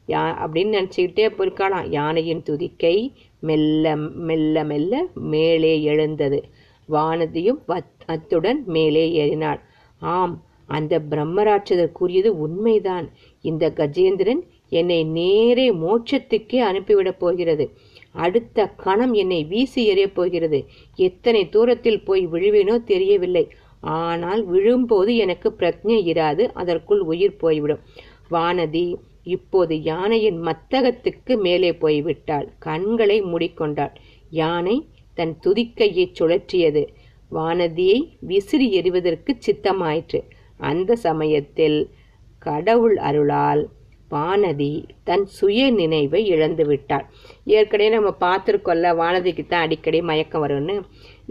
யா 0.09 0.23
அப்படின்னு 0.43 0.75
நினச்சிக்கிட்டே 0.77 1.25
போயிருக்கலாம் 1.37 1.89
யானையின் 1.91 2.45
துதிக்கை 2.49 2.97
மெல்ல 3.41 3.97
மெல்ல 4.29 4.65
மெல்ல 4.65 5.03
மேலே 5.33 5.73
எழுந்தது. 5.83 6.39
வானதியும் 6.89 7.61
அத்துடன் 8.07 8.61
மேலே 8.67 9.05
ஏறினாள். 9.23 9.61
ஆம் 10.01 10.35
அந்த 10.69 10.95
பிரம்மராட்சதர் 11.11 11.97
கூறியது 11.99 12.31
உண்மைதான். 12.39 13.07
இந்த 13.45 13.65
கஜேந்திரன் 13.77 14.43
என்னை 14.73 14.99
நேரே 15.19 15.67
மோட்சத்துக்கே 15.83 16.59
அனுப்பிவிடப் 16.71 17.21
போகிறது. 17.23 17.67
அடுத்த 18.25 18.67
கணம் 18.85 19.15
என்னை 19.15 19.41
வீசி 19.45 19.83
எறியப் 19.91 20.15
போகிறது. 20.15 20.59
எத்தனை 21.07 21.43
தூரத்தில் 21.49 22.05
போய் 22.05 22.25
விழுவேனோ 22.27 22.77
தெரியவில்லை. 22.85 23.45
ஆனால் 23.99 24.43
விழும்போது 24.45 25.13
எனக்கு 25.17 25.49
பிரஜை 25.59 25.99
இராது 26.13 26.45
அதற்குள் 26.55 27.03
உயிர் 27.11 27.37
போய்விடும். 27.37 27.83
வானதி 28.31 28.87
இப்போது 29.35 29.75
யானையின் 29.83 30.39
மத்தகத்துக்கு 30.43 31.35
மேலே 31.41 31.71
போய்விட்டாள். 31.83 32.47
கண்களை 32.59 33.19
மூடிக்கொண்டாள். 33.23 33.95
யானை 34.41 34.77
தன் 35.15 35.35
துதிக்கையை 35.45 36.07
சுழற்றியது. 36.19 36.83
வானதியை 37.33 37.99
விசிறி 38.21 38.69
எறிவதற்கு 38.73 39.33
சித்தமாயிற்று. 39.47 40.21
அந்த 40.61 40.91
சமயத்தில் 41.07 41.79
கடவுள் 42.39 42.97
அருளால் 43.09 43.63
வானதி 44.15 44.73
தன் 45.09 45.25
சுய 45.37 45.71
நினைவை 45.71 46.21
இழந்து 46.35 46.65
விட்டாள். 46.67 47.07
ஏற்கனவே 47.57 47.89
நம்ம 47.95 48.11
பார்த்துருக்கோம்ல 48.25 48.91
வானதிக்கு 49.01 49.45
தான் 49.47 49.65
அடிக்கடி 49.67 50.01
மயக்கம் 50.11 50.45
வரும்னு. 50.45 50.77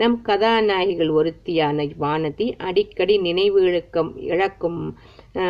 நம் 0.02 0.18
கதாநாயகிகள் 0.26 1.12
ஒருத்தியான 1.20 1.86
வானதி 2.04 2.48
அடிக்கடி 2.70 3.16
நினைவு 3.28 3.62
இழக்கம் 3.70 4.12
இழக்கும் 4.32 4.82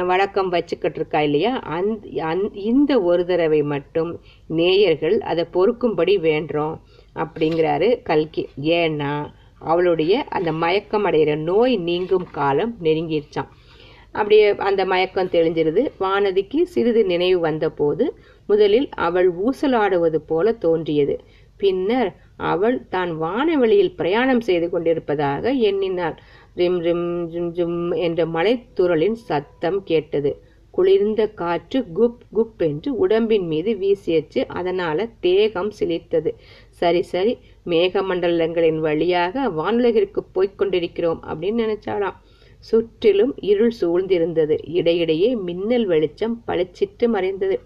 வழக்கம் 0.09 0.49
வச்சுக்கிட்டு 0.49 0.99
இருக்கா 0.99 1.19
இல்லையா? 1.21 1.51
அந்த 1.75 2.23
அந் 2.29 2.43
இந்த 2.69 2.91
ஒரு 3.09 3.23
தடவை 3.25 3.61
மட்டும் 3.73 4.11
நேயர்கள் 4.59 5.17
அதை 5.31 5.45
பொறுக்கும்படி 5.53 6.15
வேண்டுறோம் 6.29 6.75
அப்படிங்கிறாரு 7.15 7.89
கல்கி. 8.09 8.43
ஏன்னா 8.79 9.13
அவளுடைய 9.71 10.13
அந்த 10.37 10.49
மயக்கம் 10.63 11.05
அடைகிற 11.05 11.31
நோய் 11.49 11.75
நீங்கும் 11.87 12.27
காலம் 12.31 12.73
நெருங்கிருச்சான் 12.83 13.51
அப்படியே 14.17 14.47
அந்த 14.69 14.81
மயக்கம் 14.85 15.31
தெளிஞ்சிருது. 15.31 15.81
வானதிக்கு 15.99 16.59
சிறிது 16.73 17.01
நினைவு 17.05 17.39
வந்தபோது 17.39 18.05
முதலில் 18.49 18.87
அவள் 19.07 19.29
ஊசலாடுவது 19.45 20.19
போல 20.25 20.51
தோன்றியது. 20.65 21.15
பின்னர் 21.57 22.11
அவள் 22.51 22.77
தான் 22.89 23.11
வானவெளியில் 23.21 23.95
பிரயாணம் 23.95 24.41
செய்து 24.41 24.67
கொண்டிருப்பதாக 24.69 25.51
எண்ணினாள். 25.69 26.17
ரிம் 26.55 26.79
ரிம் 26.79 27.07
ஜும் 27.27 27.49
ஜும் 27.51 27.79
என்ற 27.99 28.21
மலைத்துறலின் 28.25 29.17
சத்தம் 29.29 29.79
கேட்டது. 29.83 30.31
குளிர்ந்த 30.73 31.21
காற்று 31.33 31.79
குப் 31.95 32.23
குப் 32.35 32.61
என்று 32.67 32.89
உடம்பின் 32.95 33.47
மீது 33.47 33.71
வீசியச்சு 33.73 34.41
அதனால 34.59 35.07
தேகம் 35.19 35.71
சிலிர்த்தது. 35.79 36.31
சரி 36.71 37.01
சரி 37.03 37.33
மேகமண்டலங்களின் 37.65 38.79
வழியாக 38.79 39.49
வானுலகிற்கு 39.49 40.21
போய்க் 40.33 40.57
கொண்டிருக்கிறோம் 40.57 41.21
அப்படின்னு 41.27 41.63
நினைச்சாலாம் 41.65 42.17
சுற்றிலும் 42.59 43.33
இருள் 43.41 43.73
சூழ்ந்திருந்தது. 43.81 44.55
இடையிடையே 44.69 45.29
மின்னல் 45.35 45.85
வெளிச்சம் 45.85 46.35
பளிச்சிட்டு 46.47 47.07
மறைந்தது. 47.07 47.57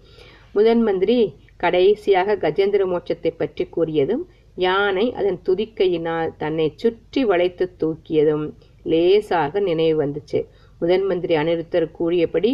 முதன் 0.52 0.82
மந்திரி 0.82 1.18
கடைசியாக 1.56 2.36
கஜேந்திர 2.36 2.82
மோட்சத்தை 2.86 3.30
பற்றி 3.36 3.64
கூறியதும் 3.76 4.24
யானை 4.56 5.04
அதன் 5.12 5.38
துதிக்கையினால் 5.48 6.30
தன்னை 6.36 6.66
சுற்றி 6.76 7.24
வளைத்து 7.24 7.66
தூக்கியதும் 7.80 8.46
லேசாக 8.82 9.60
நினைவு 9.60 9.96
வந்துச்சு. 10.04 10.40
முதன் 10.80 11.04
மந்திரி 11.06 11.34
அனிருத்தர் 11.36 11.86
கூறியபடி 11.90 12.52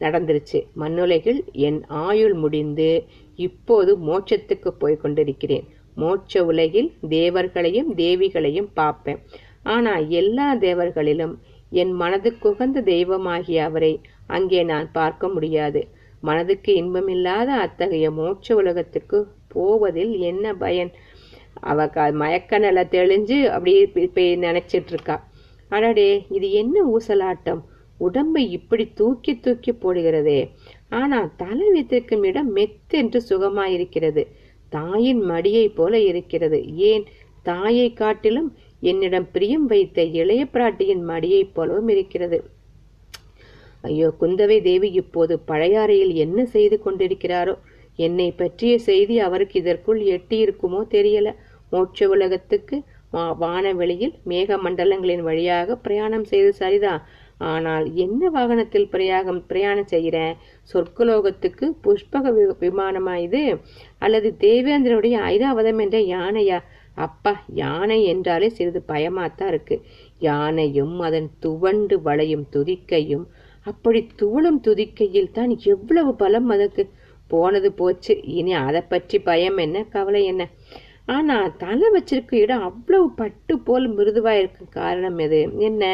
நடந்துருச்சு. 0.00 0.58
மண்ணுலகில் 0.74 1.40
என் 1.52 1.80
ஆயுள் 1.86 2.34
முடிந்து 2.34 2.90
இப்போது 3.38 3.92
மோட்சத்துக்கு 3.98 4.70
போய் 4.78 5.02
கொண்டிருக்கிறேன். 5.02 5.66
மோட்ச 5.96 6.40
உலகில் 6.44 6.90
தேவர்களையும் 7.08 7.90
தேவிகளையும் 7.94 8.70
பார்ப்பேன். 8.74 9.20
ஆனால் 9.66 10.04
எல்லா 10.10 10.48
தேவர்களிலும் 10.56 11.34
என் 11.72 11.92
மனதுக்குகந்த 12.00 12.82
தெய்வமாகிய 12.82 13.64
அவரை 13.64 13.92
அங்கே 14.26 14.60
நான் 14.62 14.88
பார்க்க 14.92 15.28
முடியாது. 15.28 15.80
மனதுக்கு 16.20 16.70
இன்பமில்லாத 16.74 17.48
அத்தகைய 17.56 18.06
மோட்ச 18.10 18.52
உலகத்துக்கு 18.52 19.18
போவதில் 19.48 20.14
என்ன 20.20 20.54
பயன்? 20.54 20.90
அவ 21.60 21.88
க 21.88 22.12
மயக்க 22.12 22.58
நில 22.58 22.78
தெளிஞ்சு 22.90 23.38
அப்படியே 23.46 23.82
போய் 24.08 24.30
நினைச்சிட்டு 24.36 24.92
இருக்கா 24.92 25.16
அடடே 25.70 26.10
இது 26.28 26.48
என்ன 26.52 26.76
ஊசலாட்டம்? 26.86 27.60
உடம்பை 27.98 28.42
இப்படி 28.50 28.84
தூக்கி 28.92 29.32
தூக்கி 29.36 29.72
போடுகிறதே. 29.72 30.40
ஆனால் 30.88 31.30
தலை 31.36 31.68
வைத்திருக்கும் 31.70 32.22
இடம் 32.22 32.50
மெத்தென்று 32.56 33.20
சுகமாயிருக்கிறது. 33.28 34.22
தாயின் 34.72 35.22
மடியைப் 35.22 35.76
போல 35.76 35.98
இருக்கிறது. 36.00 36.58
ஏன்? 36.90 37.04
தாயை 37.42 37.88
காட்டிலும் 37.92 38.48
என்னிடம் 38.80 39.30
பிரியம் 39.32 39.66
வைத்த 39.66 40.04
இளைய 40.04 40.46
பிராட்டியின் 40.52 41.02
மடியைப் 41.02 41.54
போலவும் 41.54 41.88
இருக்கிறது. 41.88 42.44
ஐயோ 43.82 44.12
குந்தவை 44.20 44.62
தேவி 44.62 44.90
இப்போது 44.90 45.40
பழையாறையில் 45.48 46.14
என்ன 46.14 46.44
செய்து 46.44 46.80
கொண்டிருக்கிறாரோ? 46.84 47.58
என்னை 47.96 48.32
பற்றிய 48.32 48.78
செய்தி 48.78 49.18
அவருக்கு 49.18 49.60
இதற்குள் 49.60 50.00
எட்டி 50.00 50.44
இருக்குமோ 50.44 50.86
தெரியல. 50.90 51.34
மோட்ச 51.72 52.04
உலகத்துக்கு 52.04 52.82
வா- 53.12 53.36
வானவெளியில் 53.36 54.14
மேக 54.26 54.58
மண்டலங்களின் 54.64 55.20
வழியாக 55.20 55.76
பிரயாணம் 55.76 56.24
செய்து 56.24 56.52
சரிதான் 56.52 57.06
ஆனால் 57.38 57.94
என்ன 57.94 58.30
வாகனத்தில் 58.30 58.88
பிரயாகம் 58.88 59.46
பிரயாணம் 59.46 59.86
செய்கிறேன்? 59.86 60.36
சொர்க்கலோகத்துக்கு 60.74 61.76
புஷ்பக 61.84 62.30
வி- 62.30 62.54
விமானமா 62.60 63.14
இது? 63.14 63.56
அல்லது 63.98 64.36
தேவேந்திரனுடைய 64.40 65.12
ஐராவதம் 65.12 65.80
என்ற 65.80 65.98
யானையா? 65.98 66.60
அப்பா 66.96 67.32
யானை 67.54 67.98
என்றாலே 68.04 68.48
சிறிது 68.48 68.80
பயமாத்தான் 68.88 69.46
இருக்கு. 69.46 69.76
யானையும் 70.18 70.94
அதன் 71.00 71.28
துவண்டு 71.38 71.96
வளையும் 72.02 72.46
துதிக்கையும் 72.56 73.26
அப்படி 73.66 74.00
துவளும் 74.22 74.60
துதிக்கையில் 74.66 75.32
தான் 75.32 75.52
எவ்வளவு 75.64 76.14
பலம் 76.14 76.48
அதற்கு. 76.48 76.84
போனது 77.28 77.68
போச்சு 77.72 78.12
இனி 78.22 78.52
அதை 78.66 78.80
பற்றி 78.82 79.16
பயம் 79.18 79.56
என்ன 79.56 79.84
கவலை 79.94 80.20
என்ன? 80.24 80.42
ஆனா 81.06 81.36
தலை 81.58 81.88
வச்சிருக்க 81.94 82.34
இடம் 82.34 82.62
அவ்வளவு 82.62 83.06
பட்டு 83.10 83.54
போல் 83.58 83.86
மிருதுவாகிருக்கு 83.96 84.64
காரணம் 84.70 85.18
எது? 85.18 85.40
என்ன? 85.58 85.84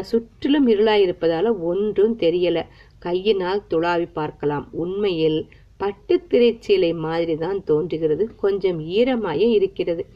சுற்றிலும் 0.00 0.66
இருளாய் 0.68 1.04
இருப்பதால 1.06 1.52
ஒன்றும் 1.60 2.16
தெரியல. 2.18 2.58
கையினால் 2.98 3.62
துளாவி 3.70 4.08
பார்க்கலாம். 4.12 4.66
உண்மையில் 4.72 5.40
பட்டு 5.76 6.26
திரைச்சீலை 6.30 6.96
மாதிரி 6.98 7.36
தான் 7.36 7.64
தோன்றுகிறது. 7.64 8.34
கொஞ்சம் 8.36 8.80
ஈரமாயே 8.80 9.48
இருக்கிறது. 9.50 10.06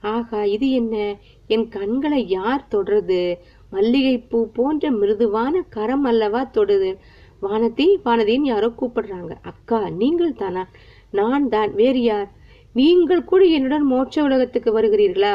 ஆகா 0.00 0.44
இது 0.44 0.70
என்ன? 0.70 1.16
என் 1.46 1.68
கண்களை 1.68 2.28
யார் 2.28 2.68
தொடருது 2.74 3.38
மல்லிகைப்பூ 3.72 4.46
போன்ற 4.52 4.90
மிருதுவான 4.90 5.62
கரம் 5.68 6.04
அல்லவா 6.04 6.50
தொடுது? 6.54 6.96
வானதி 7.42 7.86
வானதின்னு 8.04 8.42
யாரோ 8.42 8.72
கூப்பிடுறாங்க. 8.80 9.32
அக்கா 9.42 9.90
நீங்கள் 9.90 10.34
தானா? 10.34 10.68
நான் 11.10 11.48
தான். 11.48 11.74
வேறு 11.74 12.02
யார்? 12.02 12.28
நீங்கள் 12.72 13.24
கூட 13.24 13.44
என்னுடன் 13.44 13.86
மோட்ச 13.92 14.22
உலகத்துக்கு 14.22 14.80
வருகிறீர்களா? 14.80 15.32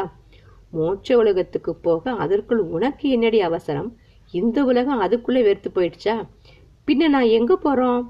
மோட்ச 0.73 1.13
உலகத்துக்கு 1.13 1.75
போக 1.75 2.11
அதற்குள் 2.11 2.59
உனக்கு 2.59 3.09
என்னடி 3.09 3.41
அவசரம்? 3.41 3.95
இந்த 4.31 4.63
உலகம் 4.63 4.99
அதுக்குள்ளே 4.99 5.41
வெறுத்து 5.41 5.69
போயிடுச்சா? 5.75 6.15
பின்ன 6.87 7.07
நான் 7.07 7.33
எங்க 7.37 7.53
போறோம்? 7.63 8.01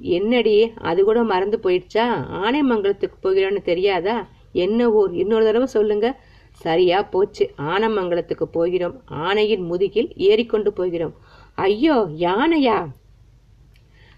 என்னடி 0.00 0.72
அது 0.74 1.04
கூட 1.04 1.22
மறந்து 1.22 1.58
போயிடுச்சா? 1.62 2.06
ஆனைமங்கலத்துக்கு 2.44 3.18
போகிறோன்னு 3.22 3.62
தெரியாதா? 3.62 4.28
என்ன 4.52 4.90
ஊர் 4.90 5.14
இன்னொரு 5.14 5.44
தடவை 5.44 5.66
சொல்லுங்க. 5.66 6.20
சரியா 6.50 7.02
போச்சு. 7.02 7.50
ஆனமங்கலத்துக்கு 7.58 8.42
போகிறோம். 8.42 9.02
ஆனையின் 9.10 9.64
முதுகில் 9.66 10.12
ஏறிக்கொண்டு 10.16 10.72
போகிறோம். 10.72 11.14
ஐயோ 11.54 12.06
யானையா? 12.18 12.88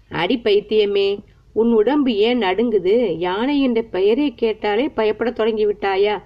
அடி 0.09 0.41
பைத்தியமே 0.43 1.19
உன் 1.53 1.71
உடம்பு 1.71 2.15
ஏன் 2.15 2.41
நடுங்குது? 2.41 3.17
யானை 3.17 3.61
என்ற 3.61 3.81
பெயரை 3.81 4.33
கேட்டாலே 4.35 4.89
பயப்பட 4.89 5.31
தொடங்கி 5.31 5.65
விட்டாயா 5.65 6.21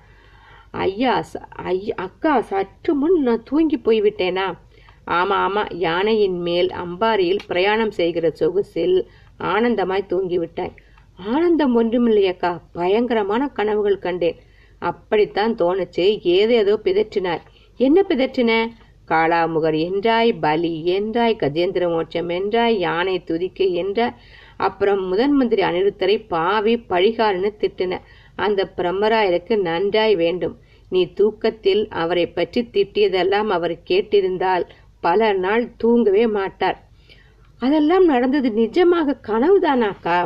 ஐயா 0.71 1.23
ஐயா 1.55 1.93
அக்கா 1.95 2.41
சற்று 2.41 2.95
முன் 2.95 3.21
நான் 3.21 3.43
தூங்கி 3.43 3.77
போய்விட்டேனா? 3.77 4.57
ஆமா 5.07 5.37
ஆமா. 5.45 5.75
யானையின் 5.75 6.39
மேல் 6.39 6.69
அம்பாரியில் 6.69 7.39
பிரயாணம் 7.47 7.91
செய்கிற 7.91 8.31
சொகுசில் 8.39 9.07
ஆனந்தமாய் 9.39 10.09
தூங்கிவிட்டாய் 10.09 10.75
ஆனந்தம் 11.19 11.73
ஒன்றுமில்லையக்கா 11.81 12.61
பயங்கரமான 12.71 13.47
கனவுகள் 13.47 13.97
கண்டேன். 13.97 14.37
அப்படித்தான் 14.81 15.53
தோணுச்சு 15.55 16.05
ஏதேதோ 16.23 16.75
பிதற்றினாய் 16.83 17.45
என்ன 17.79 18.01
பிதற்றின? 18.01 18.51
காளாமுகர் 19.07 19.77
என்றாய் 19.87 20.31
பலி 20.39 20.71
என்றாய் 20.85 21.39
கஜேந்திர 21.39 21.83
மோட்சம் 21.89 22.29
என்றாய் 22.29 22.75
யானை 22.77 23.23
துதிக்கை 23.27 23.67
என்றாய். 23.73 24.15
அப்புறம் 24.57 25.01
முதன் 25.07 25.31
மந்திரி 25.31 25.61
அனிருத்தரை 25.61 26.27
பாவி 26.27 26.75
பழிகாரன்னு 26.89 27.51
திட்டின. 27.61 27.99
அந்த 28.35 28.73
பிரம்மராயருக்கு 28.77 29.55
நன்றாய் 29.59 30.15
வேண்டும். 30.15 30.55
நீ 30.89 31.01
தூக்கத்தில் 31.13 31.87
அவரை 31.87 32.27
பற்றி 32.27 32.61
திட்டியதெல்லாம் 32.73 33.47
அவர் 33.47 33.75
கேட்டிருந்தால் 33.85 34.65
பல 34.99 35.33
நாள் 35.33 35.65
தூங்கவே 35.77 36.27
மாட்டார். 36.27 36.77
அதெல்லாம் 37.59 38.05
நடந்தது 38.05 38.49
நிஜமாக 38.49 39.15
கனவுதானாக்கா? 39.27 40.17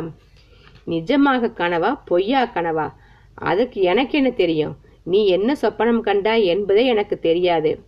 நிஜமாக 0.86 1.50
கனவா? 1.60 1.90
பொய்யா 2.04 2.42
கனவா? 2.46 2.86
அதுக்கு 3.34 3.80
எனக்கு 3.82 4.18
என்ன 4.18 4.30
தெரியும்? 4.30 4.76
நீ 5.02 5.26
என்ன 5.26 5.56
சொப்பனம் 5.62 6.00
கண்டாய் 6.00 6.44
என்பதே 6.44 6.86
எனக்கு 6.86 7.18
தெரியாது. 7.18 7.84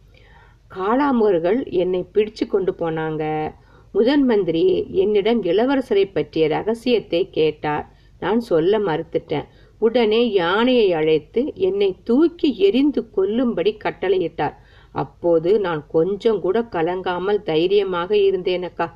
காளாமுகர்கள் 0.75 1.67
என்னை 1.67 2.07
பிடிச்சு 2.15 2.47
கொண்டு 2.49 2.73
போனாங்க. 2.73 3.53
முதன் 3.93 4.25
மந்திரி 4.25 4.87
என்னிடம் 4.93 5.43
இளவரசரை 5.43 6.05
பற்றிய 6.13 6.49
ரகசியத்தை 6.49 7.31
கேட்டார். 7.31 7.85
நான் 8.21 8.41
சொல்ல 8.41 8.79
மறுத்துட்டேன். 8.79 9.47
உடனே 9.79 10.31
யானையை 10.33 10.93
அழைத்து 10.93 11.53
என்னை 11.55 11.97
தூக்கி 12.05 12.59
எரிந்து 12.59 13.11
கொல்லும்படி 13.17 13.77
கட்டளையிட்டார். 13.85 14.55
அப்போது 14.93 15.61
நான் 15.61 15.87
கொஞ்சம் 15.89 16.41
கூட 16.41 16.61
கலங்காமல் 16.63 17.43
தைரியமாக 17.43 18.17
இருந்தேனக்கா. 18.17 18.87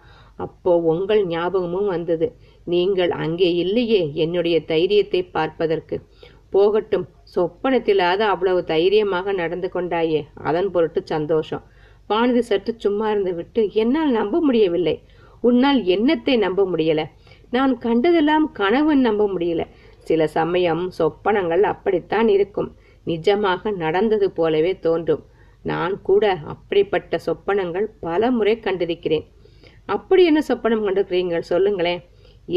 அப்போ 0.44 0.72
உங்கள் 0.92 1.22
ஞாபகமும் 1.26 1.88
வந்தது. 1.94 2.26
நீங்கள் 2.66 3.12
அங்கே 3.24 3.48
இல்லையே 3.64 4.02
என்னுடைய 4.24 4.56
தைரியத்தை 4.72 5.20
பார்ப்பதற்கு. 5.36 5.96
போகட்டும் 6.50 7.06
சொப்பனத்திலாவது 7.34 8.24
அவ்வளவு 8.32 8.60
தைரியமாக 8.64 9.32
நடந்து 9.32 9.68
கொண்டாயே 9.74 10.20
அதன் 10.48 10.70
பொருட்டு 10.70 11.00
சந்தோஷம். 11.14 11.64
வானதி 12.10 12.42
சற்று 12.48 12.72
சும்மா 12.76 13.08
இருந்து 13.10 13.32
விட்டு 13.34 13.62
என்னால் 13.82 14.10
நம்ப 14.10 14.40
முடியவில்லை. 14.40 14.96
உன்னால் 15.42 15.80
என்னத்தை 15.94 16.34
நம்ப 16.46 16.62
முடியல? 16.72 17.02
நான் 17.56 17.72
கண்டதெல்லாம் 17.78 18.46
கனவு 18.52 18.92
நம்ப 19.08 19.22
முடியல. 19.34 19.62
சில 20.08 20.26
சமயம் 20.38 20.84
சொப்பனங்கள் 20.98 21.64
அப்படித்தான் 21.72 22.28
இருக்கும். 22.28 22.70
நிஜமாக 23.06 23.72
நடந்தது 23.76 24.26
போலவே 24.30 24.72
தோன்றும். 24.86 25.22
நான் 25.64 25.94
கூட 26.02 26.24
அப்படிப்பட்ட 26.52 27.14
சொப்பனங்கள் 27.26 27.86
பல 28.00 28.30
முறை 28.30 28.54
கண்டிருக்கிறேன். 28.66 29.26
அப்படி 29.94 30.22
என்ன 30.24 30.40
சொப்பனம் 30.48 30.84
கண்டிருக்கிறீர்கள்? 30.84 31.50
சொல்லுங்களேன். 31.52 32.02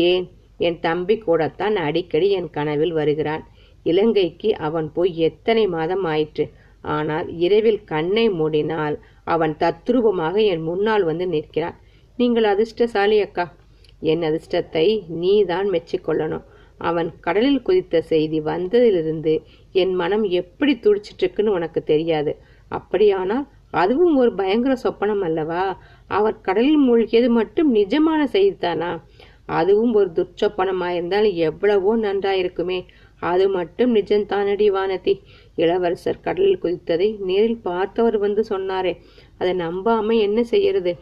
ஏன்? 0.09 0.25
என் 0.57 0.79
தம்பி 0.79 1.15
கூடத்தான் 1.17 1.75
அடிக்கடி 1.87 2.27
என் 2.29 2.49
கனவில் 2.49 2.93
வருகிறான். 2.99 3.43
இலங்கைக்கு 3.83 4.49
அவன் 4.67 4.87
போய் 4.91 5.11
எத்தனை 5.27 5.63
மாதம் 5.67 6.05
ஆயிற்று? 6.13 6.45
ஆனால் 6.95 7.27
இரவில் 7.45 7.81
கண்ணை 7.83 8.25
மூடினால் 8.39 8.95
அவன் 9.33 9.53
தத்ரூபமாக 9.59 10.35
என் 10.51 10.63
முன்னால் 10.63 11.03
வந்து 11.03 11.25
நிற்கிறான். 11.27 11.77
நீங்கள் 12.19 12.47
அதிர்ஷ்டசாலி 12.53 13.17
அக்கா. 13.21 13.45
என் 14.11 14.23
அதிர்ஷ்டத்தை 14.29 14.85
நீதான் 15.21 15.67
மெச்சிக்கொள்ளணும். 15.73 16.45
அவன் 16.89 17.09
கடலில் 17.25 17.65
குதித்த 17.67 18.01
செய்தி 18.11 18.39
வந்ததிலிருந்து 18.51 19.33
என் 19.81 19.93
மனம் 20.01 20.25
எப்படி 20.41 20.73
துடிச்சிட்டு 20.75 21.23
இருக்குன்னு 21.23 21.51
உனக்கு 21.51 21.81
தெரியாது. 21.83 22.31
அப்படியானால் 22.77 23.45
அதுவும் 23.81 24.15
ஒரு 24.15 24.31
பயங்கர 24.39 24.73
சொப்பனம் 24.83 25.23
அல்லவா? 25.27 25.61
அவர் 26.17 26.41
கடலில் 26.41 26.81
மூழ்கியது 26.87 27.29
மட்டும் 27.29 27.69
நிஜமான 27.75 28.21
செய்திதானா? 28.35 28.91
அதுவும் 29.45 29.93
ஒரு 29.93 30.09
துர்ச்சொப்பனமாயிருந்தால் 30.17 31.27
எவ்வளவோ 31.47 31.91
நன்றாயிருக்குமே. 31.97 32.79
அது 33.21 33.45
மட்டும் 33.49 33.91
நிஜம்தானடி 33.95 34.67
வானதி. 34.77 35.13
இளவரசர் 35.55 36.23
கடலில் 36.25 36.61
குதித்ததை 36.63 37.07
நேரில் 37.19 37.59
பார்த்தவர் 37.61 38.17
வந்து 38.17 38.41
சொன்னாரே 38.49 38.93
அதை 39.37 39.51
நம்பாம 39.53 40.17
என்ன 40.19 40.39
செய்யறது? 40.43 40.93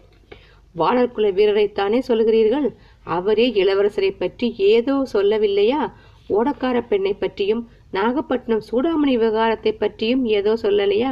வானர்குல 0.75 1.29
வீரரைத்தானே 1.37 1.99
சொல்கிறீர்கள் 2.07 2.67
அவரே 3.05 3.47
இளவரசரை 3.63 4.11
பற்றி 4.17 4.47
ஏதோ 4.73 4.95
சொல்லவில்லையா? 5.13 5.81
ஓடக்கார 6.29 6.77
பெண்ணை 6.87 7.13
பற்றியும் 7.13 7.63
நாகப்பட்டினம் 7.91 8.67
சூடாமணி 8.69 9.13
விவகாரத்தை 9.15 9.71
பற்றியும் 9.73 10.23
ஏதோ 10.37 10.51
சொல்லலையா? 10.61 11.11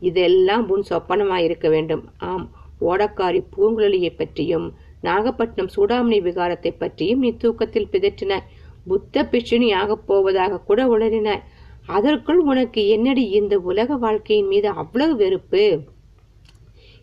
இதெல்லாம் 0.00 0.64
உன் 0.68 0.84
சொப்பனமாயிருக்க 0.90 1.66
வேண்டும். 1.68 2.04
ஆம் 2.28 2.46
ஓடக்காரி 2.80 3.44
பூங்குழலியை 3.56 4.12
பற்றியும் 4.16 4.74
நாகப்பட்டினம் 5.02 5.72
சூடாமணி 5.76 6.18
விகாரத்தை 6.22 6.74
பற்றியும் 6.78 7.18
நீ 7.18 7.36
தூக்கத்தில் 7.36 7.88
பிதற்றினாய் 7.92 8.48
புத்த 8.86 9.28
பிட்சுனி 9.30 9.74
ஆகப் 9.74 10.06
போவதாக 10.06 10.60
கூட 10.60 10.98
உணரின. 10.98 11.40
அதற்குள் 11.86 12.38
உனக்கு 12.38 12.88
என்னடி 12.88 13.28
இந்த 13.28 13.58
உலக 13.58 13.96
வாழ்க்கையின் 13.96 14.46
மீது 14.46 14.68
அவ்வளவு 14.68 15.16
வெறுப்பு? 15.16 15.80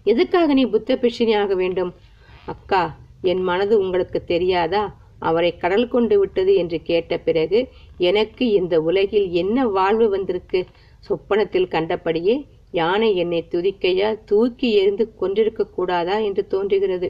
எதுக்காக 0.03 0.53
நீ 0.53 0.65
புத்த 0.65 0.95
பிட்சுனி 0.95 1.37
ஆக 1.37 1.55
வேண்டும்? 1.55 1.93
அக்கா 2.45 2.95
என் 3.21 3.41
மனது 3.41 3.79
உங்களுக்கு 3.79 4.23
தெரியாதா? 4.23 5.01
அவரை 5.19 5.57
கடல் 5.57 5.87
கொண்டு 5.87 6.19
விட்டது 6.19 6.55
என்று 6.55 6.81
கேட்ட 6.81 7.17
பிறகு 7.17 7.67
எனக்கு 7.97 8.49
இந்த 8.49 8.81
உலகில் 8.81 9.31
என்ன 9.31 9.67
வாழ்வு 9.67 10.09
வந்திருக்கு? 10.09 10.65
சொப்பனத்தில் 10.99 11.67
கண்டபடியே 11.67 12.45
யானை 12.73 13.09
என்னை 13.15 13.39
துதிக்கையா? 13.51 14.09
தூக்கி 14.25 14.69
எறிந்து 14.73 15.05
கொண்டிருக்க 15.15 15.63
கூடாதா 15.67 16.17
என்று 16.17 16.43
தோன்றுகிறது. 16.47 17.07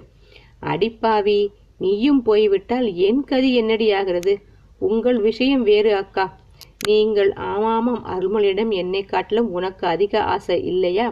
அடிப்பாவி 0.62 1.40
நீயும் 1.78 2.22
போய்விட்டால் 2.22 2.88
என் 2.96 3.24
கதி 3.24 3.50
என்னடியாகிறது 3.62 4.34
உங்கள் 4.82 5.20
விஷயம் 5.20 5.64
வேறு 5.64 5.92
அக்கா. 5.96 6.26
நீங்கள் 6.88 7.30
ஆமாமாம் 7.52 8.02
அருள்மொழியிடம் 8.14 8.72
என்னை 8.74 9.02
காட்டிலும் 9.04 9.50
உனக்கு 9.50 9.88
அதிக 9.88 10.24
ஆசை 10.24 10.58
இல்லையா? 10.64 11.08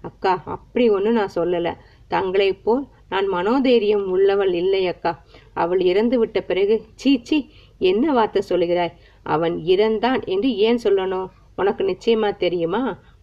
அக்கா 0.00 0.32
அப்படி 0.44 0.84
ஒன்றும் 0.88 1.12
நான் 1.12 1.36
சொல்லல. 1.36 1.68
தங்களைப் 2.08 2.64
போல் 2.64 2.82
நான் 3.08 3.28
மனோதைரியம் 3.28 4.06
உள்ளவள் 4.06 4.52
இல்லை 4.52 4.82
அக்கா. 4.86 5.12
அவள் 5.54 5.80
இறந்து 5.80 6.18
விட்ட 6.18 6.38
பிறகு 6.40 6.74
சீ 6.94 7.12
சீ 7.22 7.38
என்ன 7.90 8.12
வார்த்தை 8.12 8.42
சொல்லுகிறாய்? 8.48 8.96
அவன் 9.26 9.54
இறந்தான் 9.66 10.20
என்று 10.24 10.50
ஏன் 10.56 10.82
சொல்லணும்? 10.84 11.28
உனக்கு 11.56 11.82
நிச்சயமா 11.84 12.28
தெரியுமா? 12.36 12.82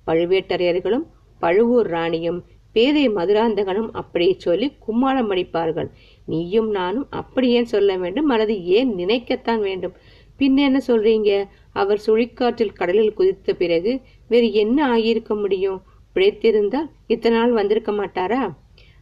பழுவேட்டரையர்களும் 0.10 1.06
பழுவூர் 1.39 1.88
ராணியும் 1.88 2.45
பேதை 2.72 3.10
மதுராந்தகனும் 3.10 3.89
அப்படியே 3.91 4.36
சொல்லி 4.38 4.74
கும்மாளம் 4.88 5.32
அடிப்பார்கள். 5.32 5.89
நீயும் 6.26 6.69
நானும் 6.69 7.08
அப்படி 7.10 7.50
ஏன் 7.50 7.65
சொல்ல 7.65 7.98
வேண்டும்? 7.98 8.28
அல்லது 8.28 8.65
ஏன் 8.65 8.95
நினைக்கத்தான் 8.95 9.60
வேண்டும்? 9.60 9.93
பின்ன 10.39 10.56
என்ன 10.56 10.80
சொல்றீங்க? 10.88 11.48
அவர் 11.72 12.02
சுழிக்காற்றில் 12.06 12.74
கடலில் 12.74 13.13
குதித்த 13.13 13.54
பிறகு 13.54 14.02
வேறு 14.28 14.54
என்ன 14.54 14.98
ஆகியிருக்க 14.98 15.36
முடியும்? 15.36 15.82
பிழைத்திருந்தால் 16.15 16.89
இத்தனை 17.08 17.38
நாள் 17.38 17.52
வந்திருக்க 17.52 17.91
மாட்டாரா? 17.91 18.56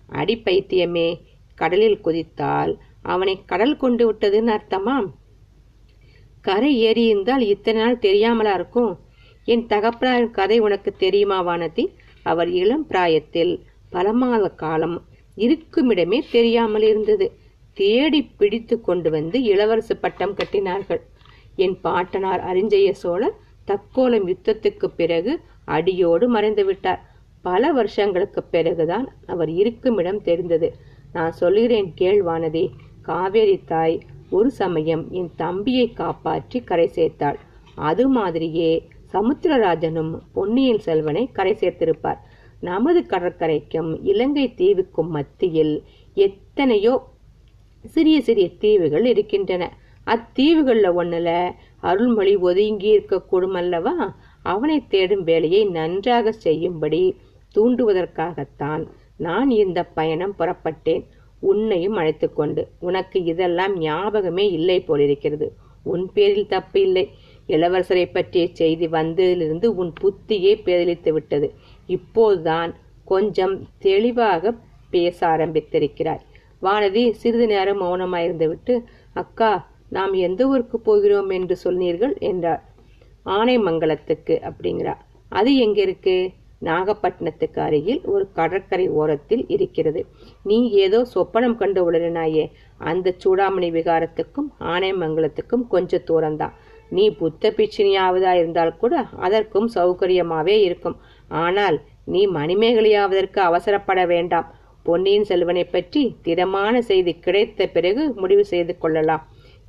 அடி 0.07 0.41
பைத்தியமே 0.45 1.19
கடலில் 1.55 2.01
குதித்தால் 2.01 2.77
அவனை 3.01 3.41
கடல் 3.45 3.77
கொண்டு 3.77 4.13
விட்டதுன்னு 4.13 4.57
அர்த்தமா? 4.57 5.05
கரை 6.41 6.71
ஏறியிருந்தால் 6.85 7.39
இத்தனை 7.39 7.81
நாள் 7.81 7.97
தெரியாமலா 7.97 8.53
இருக்கும்? 8.53 8.99
என் 9.53 9.65
தகப்பனாரின் 9.65 10.35
கதை 10.37 10.57
உனக்கு 10.59 10.91
தெரியுமா 11.03 11.37
வானதி? 11.47 11.85
அவர் 12.23 12.49
இளம் 12.61 12.85
பிராயத்தில் 12.87 13.53
பல 13.89 14.07
மாத 14.13 14.45
காலம் 14.63 14.95
இருக்குமிடமே 15.37 16.19
தெரியாமல் 16.31 16.81
இருந்தது. 16.81 17.27
தேடி 17.73 18.21
பிடித்து 18.39 18.75
கொண்டு 18.81 19.09
வந்து 19.09 19.37
இளவரசு 19.51 19.95
பட்டம் 20.01 20.33
கட்டினார்கள். 20.39 21.01
என் 21.55 21.77
பாட்டனார் 21.81 22.41
அரிஞ்சய 22.49 22.89
சோழர் 23.03 23.37
தக்கோலம் 23.67 24.27
யுத்தத்துக்கு 24.31 24.87
பிறகு 24.95 25.31
அடியோடு 25.65 26.25
மறைந்து 26.29 26.65
விட்டார். 26.65 27.01
பல 27.41 27.71
வருஷங்களுக்கு 27.71 28.41
பிறகுதான் 28.43 29.07
அவர் 29.25 29.51
இருக்குமிடம் 29.53 30.21
தெரிந்தது. 30.21 30.69
நான் 31.13 31.31
சொல்கிறேன் 31.31 31.89
கேள்வானதே 32.01 32.65
காவேரி 33.01 33.57
தாய் 33.65 33.97
ஒரு 34.29 34.49
சமயம் 34.61 35.03
என் 35.11 35.31
தம்பியை 35.35 35.87
காப்பாற்றி 35.93 36.59
கரை 36.61 36.87
சேர்த்தாள். 36.95 37.37
அது 37.89 38.05
மாதிரியே 38.09 38.71
சமுத்திரராஜனும் 39.13 40.13
பொன்னியின் 40.33 40.79
செல்வனை 40.79 41.23
கரை 41.31 41.53
சேர்த்திருப்பார். 41.59 42.21
நமது 42.59 42.99
கடற்கரைக்கும் 43.09 43.89
இலங்கை 44.03 44.53
தீவுக்கும் 44.57 45.11
மத்தியில் 45.15 45.83
எத்தனையோ 46.13 46.93
சிறிய 47.85 48.21
சிறிய 48.21 48.47
தீவுகள் 48.59 49.05
இருக்கின்றன. 49.05 49.63
அத்தீவுகளில் 50.07 50.93
ஒன்றில் 50.93 51.35
அருள்மொழி 51.81 52.35
ஒதுங்கி 52.35 52.89
இருக்கக்கூடும் 52.97 53.57
அல்லவா? 53.61 53.95
அவனை 54.41 54.77
தேடும் 54.87 55.23
வேலையை 55.23 55.65
நன்றாக 55.65 56.31
செய்யும்படி 56.31 57.01
தூண்டுவதற்காகத்தான் 57.55 58.83
நான் 59.17 59.49
இந்த 59.49 59.79
பயணம் 59.97 60.35
புறப்பட்டேன். 60.39 61.03
உன்னையும் 61.39 61.95
அழைத்து 61.95 62.33
கொண்டு 62.33 62.61
உனக்கு 62.79 63.23
இதெல்லாம் 63.23 63.77
ஞாபகமே 63.79 64.45
இல்லை 64.51 64.77
போலிருக்கிறது. 64.81 65.47
உன் 65.83 66.05
பேரில் 66.13 66.47
தப்பு 66.47 66.81
இல்லை. 66.81 67.05
இளவரசரை 67.47 68.05
பற்றிய 68.13 68.47
செய்தி 68.51 68.87
வந்ததிலிருந்து 68.87 69.65
உன் 69.65 69.93
புத்தியே 70.01 70.53
பேதலித்து 70.65 71.09
விட்டது. 71.09 71.53
இப்போதுதான் 71.87 72.71
கொஞ்சம் 73.05 73.55
தெளிவாக 73.79 74.53
பேச 74.89 75.27
ஆரம்பித்திருக்கிறாய். 75.27 76.23
வானதி 76.61 77.03
சிறிது 77.11 77.47
நேரம் 77.47 77.81
மௌனமாயிருந்துவிட்டு 77.81 78.75
அக்கா 79.13 79.51
நாம் 79.89 80.13
எந்த 80.13 80.41
ஊருக்கு 80.47 80.79
போகிறோம் 80.79 81.29
என்று 81.29 81.55
சொன்னீர்கள்? 81.55 82.15
என்றார் 82.19 82.63
ஆனைமங்கலத்துக்கு 83.25 84.35
அப்படிங்கிறார் 84.49 85.01
அது 85.29 85.51
எங்க 85.55 85.81
இருக்கு? 85.81 86.31
நாகப்பட்டினத்துக்கு 86.63 87.59
அருகில் 87.59 88.01
ஒரு 88.05 88.25
கடற்கரை 88.31 88.85
ஓரத்தில் 88.89 89.43
இருக்கிறது. 89.47 90.01
நீ 90.43 90.57
ஏதோ 90.71 90.99
சொப்பனம் 91.15 91.55
கண்டு 91.55 91.91
உளறினாயே. 91.91 92.45
அந்த 92.77 93.13
சூடாமணி 93.23 93.69
விகாரத்துக்கும் 93.77 94.49
ஆனைமங்கலத்துக்கும் 94.59 95.65
கொஞ்ச 95.67 96.01
தூரம்தான். 96.07 96.55
நீ 96.89 97.05
புத்த 97.21 97.51
பிச்சினியாவதா 97.57 98.31
இருந்தால் 98.39 98.77
கூட 98.81 98.95
அதற்கும் 99.25 99.69
சௌகரியமாவே 99.75 100.55
இருக்கும். 100.67 100.97
ஆனால் 101.43 101.77
நீ 102.13 102.21
மணிமேகலையாவதற்கு 102.37 103.39
அவசரப்பட 103.49 104.01
வேண்டாம். 104.07 104.47
பொன்னியின் 104.83 105.27
செல்வனை 105.29 105.63
பற்றி 105.65 106.03
திடமான 106.25 106.75
செய்தி 106.89 107.13
கிடைத்த 107.25 107.67
பிறகு 107.67 108.03
முடிவு 108.21 108.43
செய்து 108.51 108.73
கொள்ளலாம் 108.77 109.23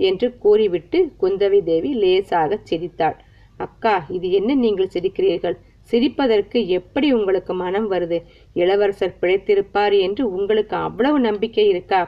என்று 0.09 0.27
கூறிவிட்டு 0.45 0.99
குந்தவி 1.23 1.61
தேவி 1.63 1.91
லேசாக 2.03 2.59
சிரித்தாள். 2.69 3.17
அக்கா 3.61 3.95
இது 4.17 4.31
என்ன 4.39 4.55
நீங்கள் 4.65 4.93
சிரிக்கிறீர்கள்? 4.95 5.57
சிரிப்பதற்கு 5.91 6.59
எப்படி 6.79 7.09
உங்களுக்கு 7.13 7.53
மனம் 7.63 7.89
வருது? 7.93 8.19
இளவரசர் 8.55 9.19
பிழைத்திருப்பார் 9.21 9.97
என்று 10.07 10.23
உங்களுக்கு 10.37 10.77
அவ்வளவு 10.77 11.19
நம்பிக்கை 11.21 11.67
இருக்கா? 11.69 12.01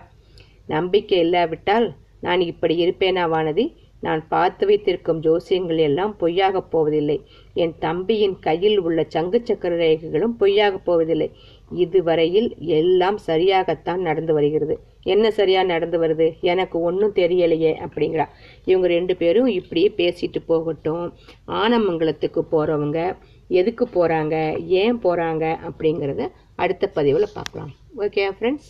நம்பிக்கை 0.66 1.18
இல்லாவிட்டால் 1.18 1.86
நான் 2.20 2.40
இப்படி 2.40 2.74
இருப்பேனா 2.84 3.24
வானதி? 3.34 3.64
நான் 4.00 4.28
பார்த்து 4.28 4.66
வைத்திருக்கும் 4.66 5.20
ஜோசியங்கள் 5.20 5.76
எல்லாம் 5.76 6.16
பொய்யாகப் 6.20 6.70
போவதில்லை. 6.70 7.24
என் 7.54 7.74
தம்பியின் 7.78 8.38
கையில் 8.38 8.78
உள்ள 8.80 9.04
சங்கு 9.08 9.40
சக்கர 9.44 9.76
ரேகைகளும் 9.76 10.36
பொய்யாகப் 10.40 10.84
போவதில்லை. 10.84 11.30
இதுவரையில் 11.74 12.54
எல்லாம் 12.58 13.18
சரியாகத்தான் 13.26 13.96
நடந்து 13.96 14.32
வருகிறது. 14.32 14.78
என்ன 15.02 15.30
சரியா 15.30 15.62
நடந்து 15.62 16.00
வருது? 16.00 16.40
எனக்கு 16.40 16.80
ஒன்றும் 16.80 17.14
தெரியலையே 17.14 17.72
அப்படிங்கிறா. 17.86 18.26
இவங்க 18.64 18.86
ரெண்டு 18.86 19.16
பேரும் 19.16 19.46
இப்படியே 19.46 19.92
பேசிட்டு 19.96 20.40
போகட்டும். 20.46 21.14
ஆனமங்கலத்துக்கு 21.46 22.42
போறவங்க 22.52 23.16
எதுக்கு 23.48 23.88
போறாங்க 23.94 24.64
ஏன் 24.66 24.98
போறாங்க 24.98 25.56
அப்படிங்கிறத 25.68 26.28
அடுத்த 26.54 26.86
பதிவில் 26.86 27.34
பார்க்கலாம். 27.34 27.70
Okay 27.98 28.30
friends 28.40 28.68